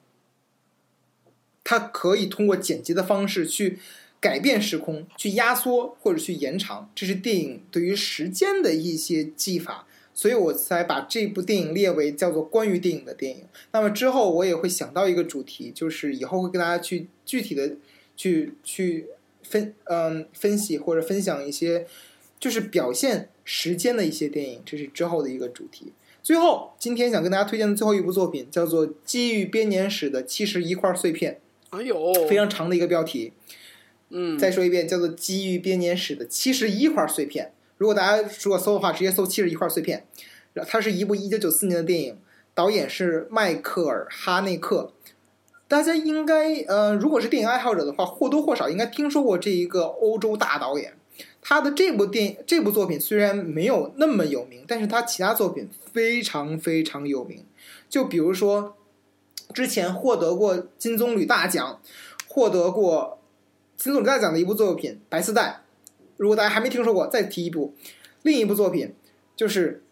[1.65, 3.79] 它可以通过剪辑的方式去
[4.21, 13.45] 改变时空，去压缩或者去延长，这是电影对于时间的一些技法，所以我才把这部电影列为叫做关于电影的电影。
[13.73, 17.77] 那么之后我也会想到一个主题，就是以后会跟大家去具体的
[18.17, 19.07] 去去
[19.43, 21.87] 分嗯分析或者分享一些
[22.39, 25.93] 就是表现时间的一些电影，这是之后的一个主题。
[26.23, 31.35] 最后，今天想跟大家推荐的最后一部作品叫做《机遇编年史的七十一块碎片》。
[31.75, 33.33] 哎呦，非常长的一个标题，
[34.11, 37.47] 嗯，再说一遍，叫做《基于编年史的七十一块碎片》。
[37.79, 40.07] 如果大家如果搜的话，直接搜“七十一块碎片”。
[40.69, 42.19] 它是一部一九九四年的电影，
[42.55, 44.93] 导演是迈克尔·哈内克。
[45.67, 50.95] 大家应该呃，如果是电影爱好者的话，或多或少应该听说过这一个欧洲大导演。
[51.43, 57.45] 他的这部电这部作品虽然没有那么有名，但是他其他作品非常非常有名。
[57.89, 58.77] 就比如说。
[59.55, 61.81] 之前获得过金棕榈大奖，
[62.27, 63.21] 获得过
[63.77, 65.43] 金棕榈大奖的一部作品《白丝带》，
[66.17, 67.73] 如果大家还没听说过，再提一部，
[68.23, 68.93] 另一部作品
[69.37, 69.85] 就是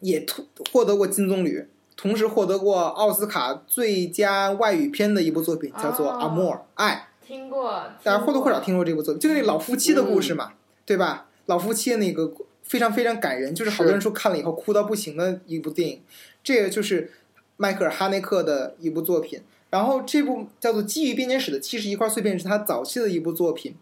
[0.00, 0.26] 也
[0.70, 1.64] 获得过金棕榈，
[1.96, 7.08] 同时获得过奥斯卡最佳外语片的一部作品，叫做《阿莫尔爱》。
[7.26, 10.52] 听过，大家或多或少听过这部作品，就是那老夫妻的故事嘛，
[10.84, 11.28] 对吧？
[11.46, 12.30] 老夫妻的那个
[12.62, 16.02] 非常非常感人，就是好多人说看了以后哭到不行的一部电影，
[16.44, 17.10] 这个就是。
[17.56, 23.74] 迈克尔·哈内克的一部作品，然后这部叫做《基于编年史的七十一块碎片》是他早期的一部作品，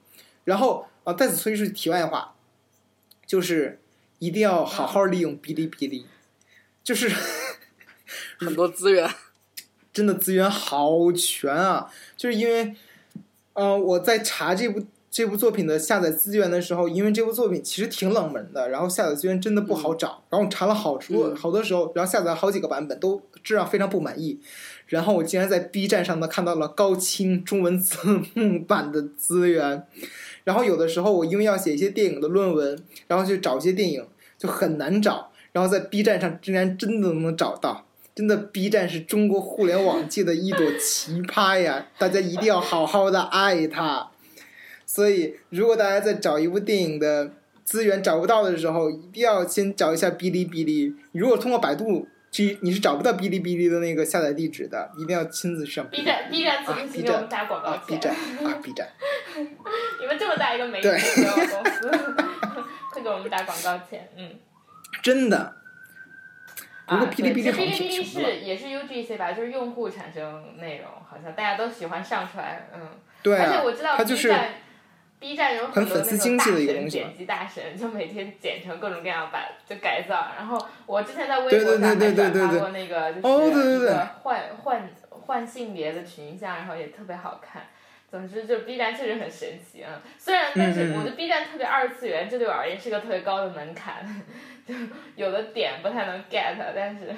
[0.44, 2.34] 然后啊，在此说一句题外话，
[3.26, 3.80] 就是
[4.18, 6.06] 一定要好好利用哔哩哔哩，
[6.82, 7.12] 就是
[8.38, 9.10] 很多资源，
[9.92, 11.90] 真的资源好全啊！
[12.16, 12.74] 就是因为，
[13.54, 14.86] 呃，我在查这部。
[15.14, 20.24] 这部作品的下载资源的时候，因为这部作品其实挺冷门的，然后下载资源真的不好找。
[20.28, 24.40] 然后我查了好多好多时候，然后下载了好几个版本，都质量非常不满意。
[24.88, 27.96] 然后我竟然在 B 站上呢看到了高清中文字
[28.34, 29.86] 幕版的资源。
[30.42, 34.04] 然后有的时候我因为要写一些电影的论文，然后去找一些电影
[34.36, 35.30] 就很难找。
[35.52, 37.86] 然后在 B 站上竟然真的能找到，
[38.16, 41.86] 真的 B 站是中国互联网界的一朵奇葩呀！
[42.00, 44.10] 大家一定要好好的爱它。
[44.94, 47.32] 所以，如果大家在找一部电影的
[47.64, 50.94] 资源找不到的时候，一定要先找一下哔哩哔哩。
[51.10, 55.84] 如果通过百度去，你是找不到哔哩哔哩的那个下载地址的，一定要亲自上。
[55.88, 58.88] B 站，B 站请给我们打广告 B 站啊，B 站。
[60.00, 61.90] 你们这么大一个媒体公司，
[62.92, 64.08] 会给我们打广告钱？
[64.16, 64.30] 嗯。
[65.02, 65.56] 真的。
[66.86, 69.32] 不过哔哩哔哩哔哩哔哩是也是 UGC 吧？
[69.32, 72.80] 就是用户产生内容，好像大家都喜欢上传，嗯。
[73.24, 73.44] 对啊。
[73.44, 74.50] 而且我知道 B 站。
[75.24, 80.32] B 站有很多那种大神剪辑大神，就每天剪成各种各样版，就改造。
[80.36, 87.62] 然后我之前在微博上还转发过那个，就是一个换换换性别的群像，然后也特别好看。
[88.10, 90.02] 总之，就 B 站确实很神奇啊！
[90.18, 94.06] 虽然，但是我的 B 站特别二次元，这对我而言是个特别高的门槛，
[94.68, 94.74] 就
[95.16, 97.16] 有的点不太能 get，但是，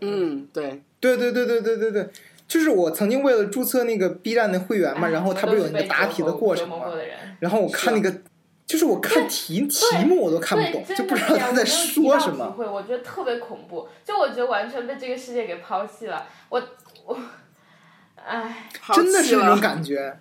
[0.00, 2.08] 嗯，对，对对对对对对对。
[2.46, 6.84] 就是我曾经为了注册那个 B 站的会员嘛，然后他不是有那个答题的过程嘛，
[7.40, 8.22] 然后我看那个，
[8.66, 12.52] 就是我看题题目我都看不懂，就不知道他在说什么。
[12.52, 16.26] 会我觉得特别恐怖，就我觉得完全被这个世界给抛弃了。
[16.48, 16.62] 我
[17.04, 17.18] 我，
[18.16, 20.18] 唉，真的是那种感觉，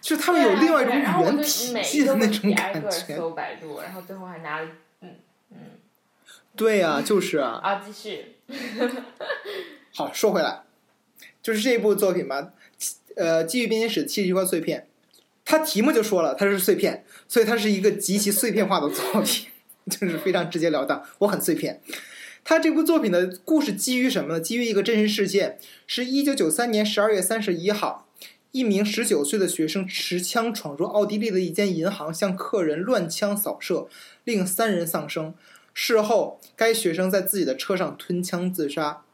[0.00, 3.16] 就是他们有另外一种语言体系的那种感觉。
[3.16, 4.68] 搜百度，然后最后还拿了，
[5.00, 5.10] 嗯
[5.50, 5.58] 嗯。
[6.56, 7.60] 对呀，就是啊。
[7.64, 8.36] 啊，继续。
[9.94, 10.62] 好，说回来。
[11.46, 12.50] 就是这部作品吧，
[13.14, 14.88] 呃，《基于编年史》七十一块碎片，
[15.44, 19.46] 它题目就说了，它是碎片，所以它是一个极其碎片化的作品，
[19.88, 21.04] 就是非常直截了当。
[21.18, 21.80] 我很碎片。
[22.42, 24.40] 它这部作品的故事基于什么呢？
[24.40, 28.08] 基于一个真实事件，是一九九三年十二月三十一号，
[28.50, 33.86] 一名十九岁的学生持枪闯入奥地利的一间银行，向客人乱枪扫射，
[34.24, 35.32] 令三人丧生。
[35.72, 39.04] 事后，该学生在自己的车上吞枪自杀。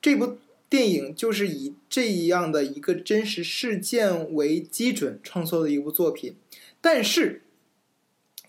[0.00, 0.38] 这部
[0.72, 6.34] 电影就是以这样的一个真实事件为基准创作的一部作品，
[6.80, 7.42] 但是，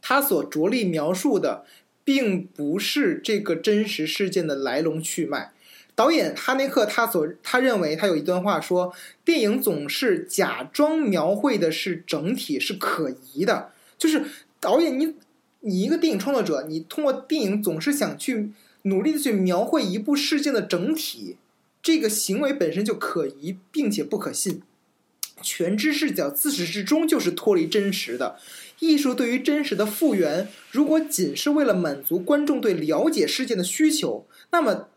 [0.02, 1.66] 他所着力描述的
[2.06, 5.52] 并不是这个真实事件的来龙去脉。
[5.96, 8.96] 导演哈内克他所他认为他有一段话说，
[9.26, 14.24] 电影总是假装描绘的是整体是可疑的，就是
[14.62, 15.14] 导演你
[15.60, 18.52] 你一个电影创作者，你通过电影总是想去
[18.84, 21.36] 努力的去描绘一部事件的整体。
[21.84, 24.64] 这个行为本身就可疑，并且不可信。
[25.42, 28.40] 全知视角自始至终就是脱离真实的。
[28.80, 34.88] 艺术对于真实的复原，如果仅是为了满足观众对了解事件的需求，那么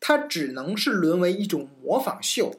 [0.00, 2.58] 它只能是沦为一种模仿秀。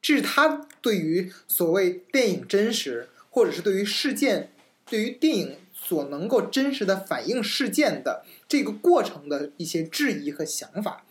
[0.00, 4.50] 这是他对于所谓电影真实，或者是对于事件、
[4.86, 11.06] 对于电影所能够真实的反映事件的这个过程的一些质疑和想法。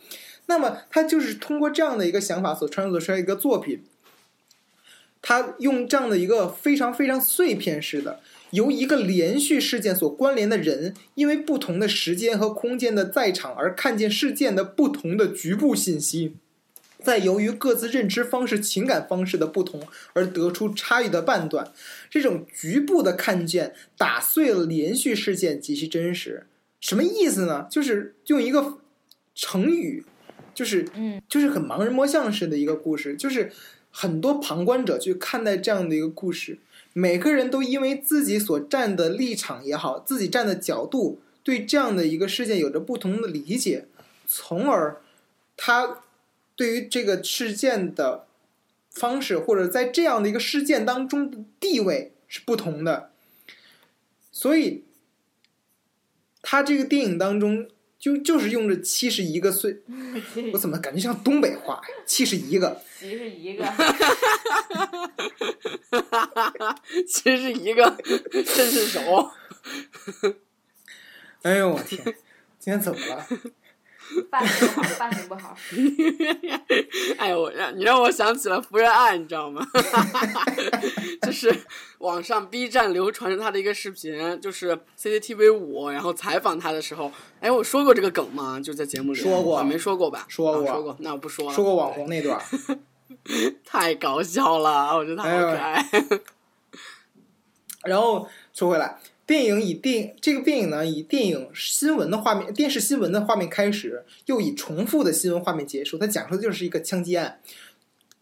[0.46, 3.84] 那么，他就是通过这样的一个想法所创作出来一个作品。
[5.26, 8.20] 他用这样的一个非常非常碎片式的，
[8.50, 16.36] 由一个连续事件所关联的人，因为不同的时间和空间的在场而看见事件的不同的局部信息，
[17.02, 19.82] 在由于各自认知方式、情感方式的不同
[20.12, 21.72] 而得出差异的判断。
[22.10, 26.46] 这种局部的看见打碎了连续事件及其真实。
[26.82, 27.66] 什么意思呢？
[27.72, 28.80] 就是用一个
[29.34, 30.04] 成语。
[30.54, 33.52] 就是，嗯，就是很盲人摸象式的一个故事，就是
[33.92, 36.60] 很多旁观者去看待这样的一个故事，
[36.94, 43.88] 每个人都因为自己所站的立场也好，自己站的角度，对这样的一个事件有着不同的理解，
[44.28, 45.02] 从而
[45.58, 46.02] 他
[46.56, 48.26] 对于这个事件的
[48.92, 53.12] 方式，或者在这样的一个事件当中的地位是不同的，
[54.32, 54.84] 所以
[56.42, 57.68] 他这个电影当中。
[58.04, 59.82] 就就是用着七十一个岁，
[60.52, 61.80] 我怎么感觉像东北话？
[62.06, 63.64] 七十一个，七十一个，
[67.08, 67.90] 七十一个，
[68.44, 69.32] 真是熟。
[71.44, 72.04] 哎呦我天，
[72.60, 73.26] 今天怎么了？
[74.32, 75.56] 发型不好，发型不好。
[77.18, 79.66] 哎呦，我让你让我想起了《福原爱》，你知道吗？
[81.22, 81.54] 就是
[82.00, 88.60] 网上 B 站流传着他的一个视频，就是 CCTV 五，然后采访他的时候，哎，我说过这个梗吗？
[88.60, 90.26] 就在节目里说过，没说过吧？
[90.28, 91.54] 说过，说过，那我不说了。
[91.54, 92.40] 说过网红那段，
[93.66, 95.86] 太搞笑了，我觉得他好可爱。
[97.84, 98.98] 然后说回来。
[99.26, 105.98] 电影以电这个电影呢，以电影新闻的画面、电视新闻的画面开始，又以重复的新闻画面结束。
[105.98, 107.40] 它讲述的就是一个枪击案，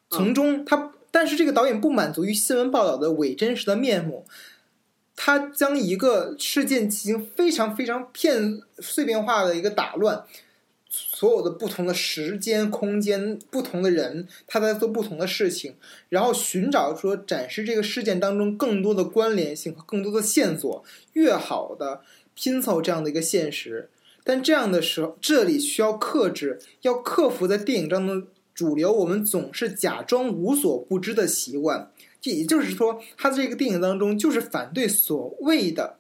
[0.10, 4.26] 从中它，但是这个导演不满足于新闻报道的伪真实的面目，
[5.16, 10.24] 他将一个事件进行非常非常片碎片化的一个打乱。
[10.94, 15.76] 所有的不同的时间、空间、不同的人，他在做不同的事情，
[16.10, 20.84] 然后寻找说展示这个事件当中更多的关联性和更多的线索，
[21.14, 22.02] 越好的
[22.34, 23.90] 拼凑这样的一个现实。
[24.26, 31.90] 但这样的时候，这里需要克制，要克服在电影当中主流我们总是假装无所不知的习惯。
[32.20, 35.96] 这也就是说，他这个电影当中就是反对所谓的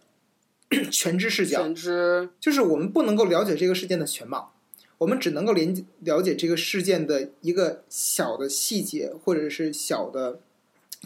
[0.92, 4.54] 全知视角，全知就是我们不能够了解这个事件的全貌。
[5.02, 10.40] 我们只能够连了解这个事件的一个小的细节，或者是小的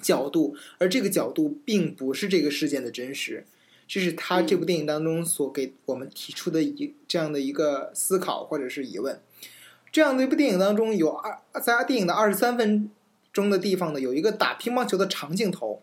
[0.01, 3.45] 角度，而这个角度并不是这个事件的真实。
[3.87, 9.21] 这是他这部电影当中所给我们提出的一这样的一个思考或者是疑问。
[9.93, 12.91] 这样的一部电影当中有二在电影的二十三分
[13.31, 15.81] 钟的地方呢，有一个打乒乓球的长镜头，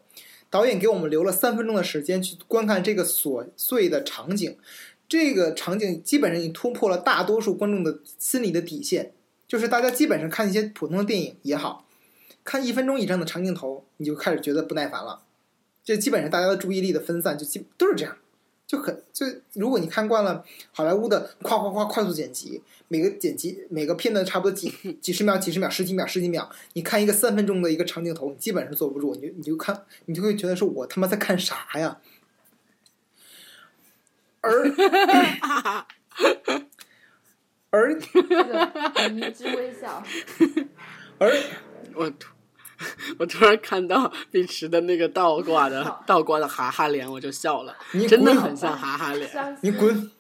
[0.50, 4.58] 导演给我们留了三分钟的时间去观看这个琐碎的场景。
[5.12, 9.12] 这个场景基本上已经突破了大多数观众的心理的底线，
[9.46, 11.86] 就是大家基本上看一些普通的电影也好，
[12.42, 15.20] 看一分钟以上的长镜头，你就开始觉得不耐烦了。
[15.84, 18.16] 这基本上大家的注意力的分散就基都是这样，
[18.66, 20.42] 就很就如果你看惯了
[20.72, 32.00] 好莱坞的夸夸夸快速剪辑，每个剪辑每个片段差不多几 几十秒、几十秒、十几秒、十几秒，你看一个三分钟的一个长镜头，你基本上坐不住，你就你就看你就会觉得说我他妈在看啥呀？
[34.42, 34.70] 而
[38.98, 40.02] 而迷之微笑，
[41.18, 41.32] 而
[41.94, 42.28] 我突
[43.18, 49.30] 我突然看到碧池的那个倒挂的倒挂的哈哈脸，我就笑了，你真的很像哈哈脸。
[49.62, 50.10] 你滚！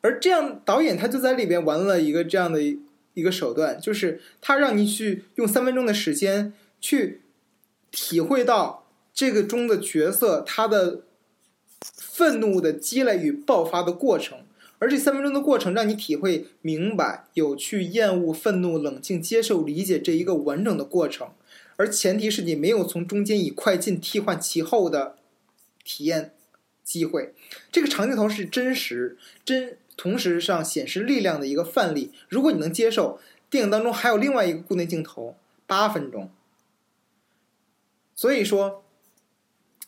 [0.00, 2.80] 而这样，导演他就在里边玩了一个这样的一
[3.14, 7.22] 一个手段，就是他让你去用三分钟的时间去
[7.90, 11.02] 体会到这个中的角色他的
[11.80, 14.38] 愤怒的积累与爆发的过程，
[14.78, 21.30] 而这三分钟的过程让你体会明白、有趣、厌恶、愤怒、冷静、接受、理解这一个完整的过程，
[21.76, 25.16] 而前提是你没有从中间以快进替换其后的
[25.84, 26.32] 体验
[26.82, 27.34] 机会。
[27.70, 32.12] 这个长镜头是真实、真，同时上显示力量的一个范例。
[32.28, 36.30] 如果你能接受，电影当中还有另外一个固定镜头，八分钟。
[38.14, 38.82] 所以说，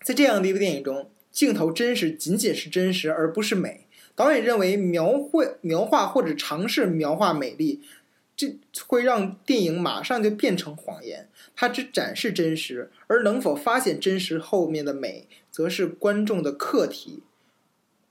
[0.02, 3.86] 在这样的一部电影中，镜头真实仅仅是真实，而不是美。
[4.16, 7.80] 导演认为描绘、描画或者尝试描画美丽，
[8.36, 8.58] 这
[8.88, 11.28] 会让电影马上就变成谎言。
[11.54, 17.22] 它只展示真实，而能否发现真实后面的美，则是观众的课题。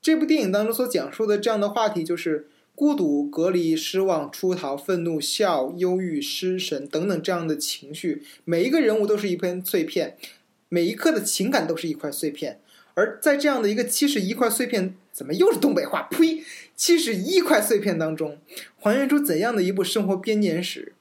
[0.01, 8.23] 这部电影当中所讲述的这样的话题，就是孤独、隔离、失望、出逃、愤怒、笑、忧郁、失神等等这样的情绪。
[8.45, 10.15] 每一个人物都是一片碎片，
[10.69, 12.61] 每一刻的情感都是一块碎片。
[12.97, 16.07] 而在这样的一个七十一块碎片，怎么又是东北话？
[16.09, 16.43] 呸！
[16.75, 18.39] 七十一块碎片当中，
[18.79, 20.93] 还原出怎样的一部生活编年史，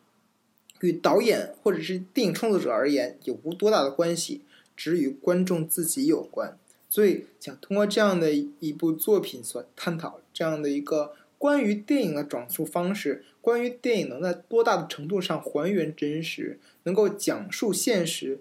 [0.81, 4.43] 与导演或者是电影创作者而言有无多大的关系，
[4.77, 6.59] 只与观众自己有关。
[6.91, 18.41] 所以，想通过这样的一部作品所探讨这样的一个关于电影的讲述方式，关于电影能在多大的程度上还原真实，能够讲述现实，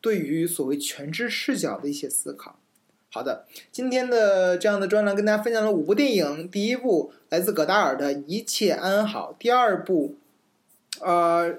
[0.00, 2.58] 对于所谓全知视角的一些思考。
[3.16, 10.16] 好的，今天的这样的专栏跟大家分享了五部电影，第一部来自葛达尔的《一切安好》，第二部，
[11.00, 11.54] 呃，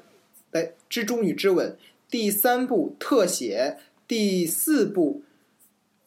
[0.51, 1.72] 来《蜘蛛女之吻》，
[2.12, 3.78] 第三部《特写》，
[4.08, 5.24] 第四部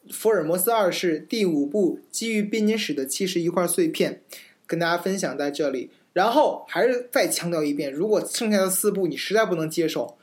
[0.13, 4.21] 《福尔摩斯二世》，第五部基于编年史的七十一块碎片，
[4.65, 5.89] 跟大家分享在这里。
[6.13, 10.07] 然后还是再强调一遍，如果剩下的四部你实在不能接受，《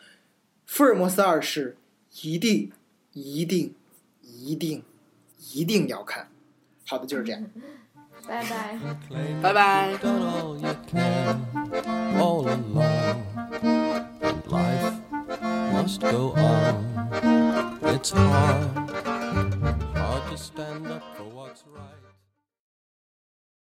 [0.64, 1.76] 福尔摩斯二世》
[2.26, 2.72] 一定、
[3.12, 3.74] 一定、
[4.22, 4.82] 一定。
[5.52, 6.28] 一定要看。
[6.86, 7.42] 好的，就是这样。
[8.26, 8.78] 拜拜，
[9.42, 9.98] 拜拜。
[15.72, 16.84] Must go on.
[17.82, 18.68] It's hard,
[19.94, 22.07] hard to stand up for what's right.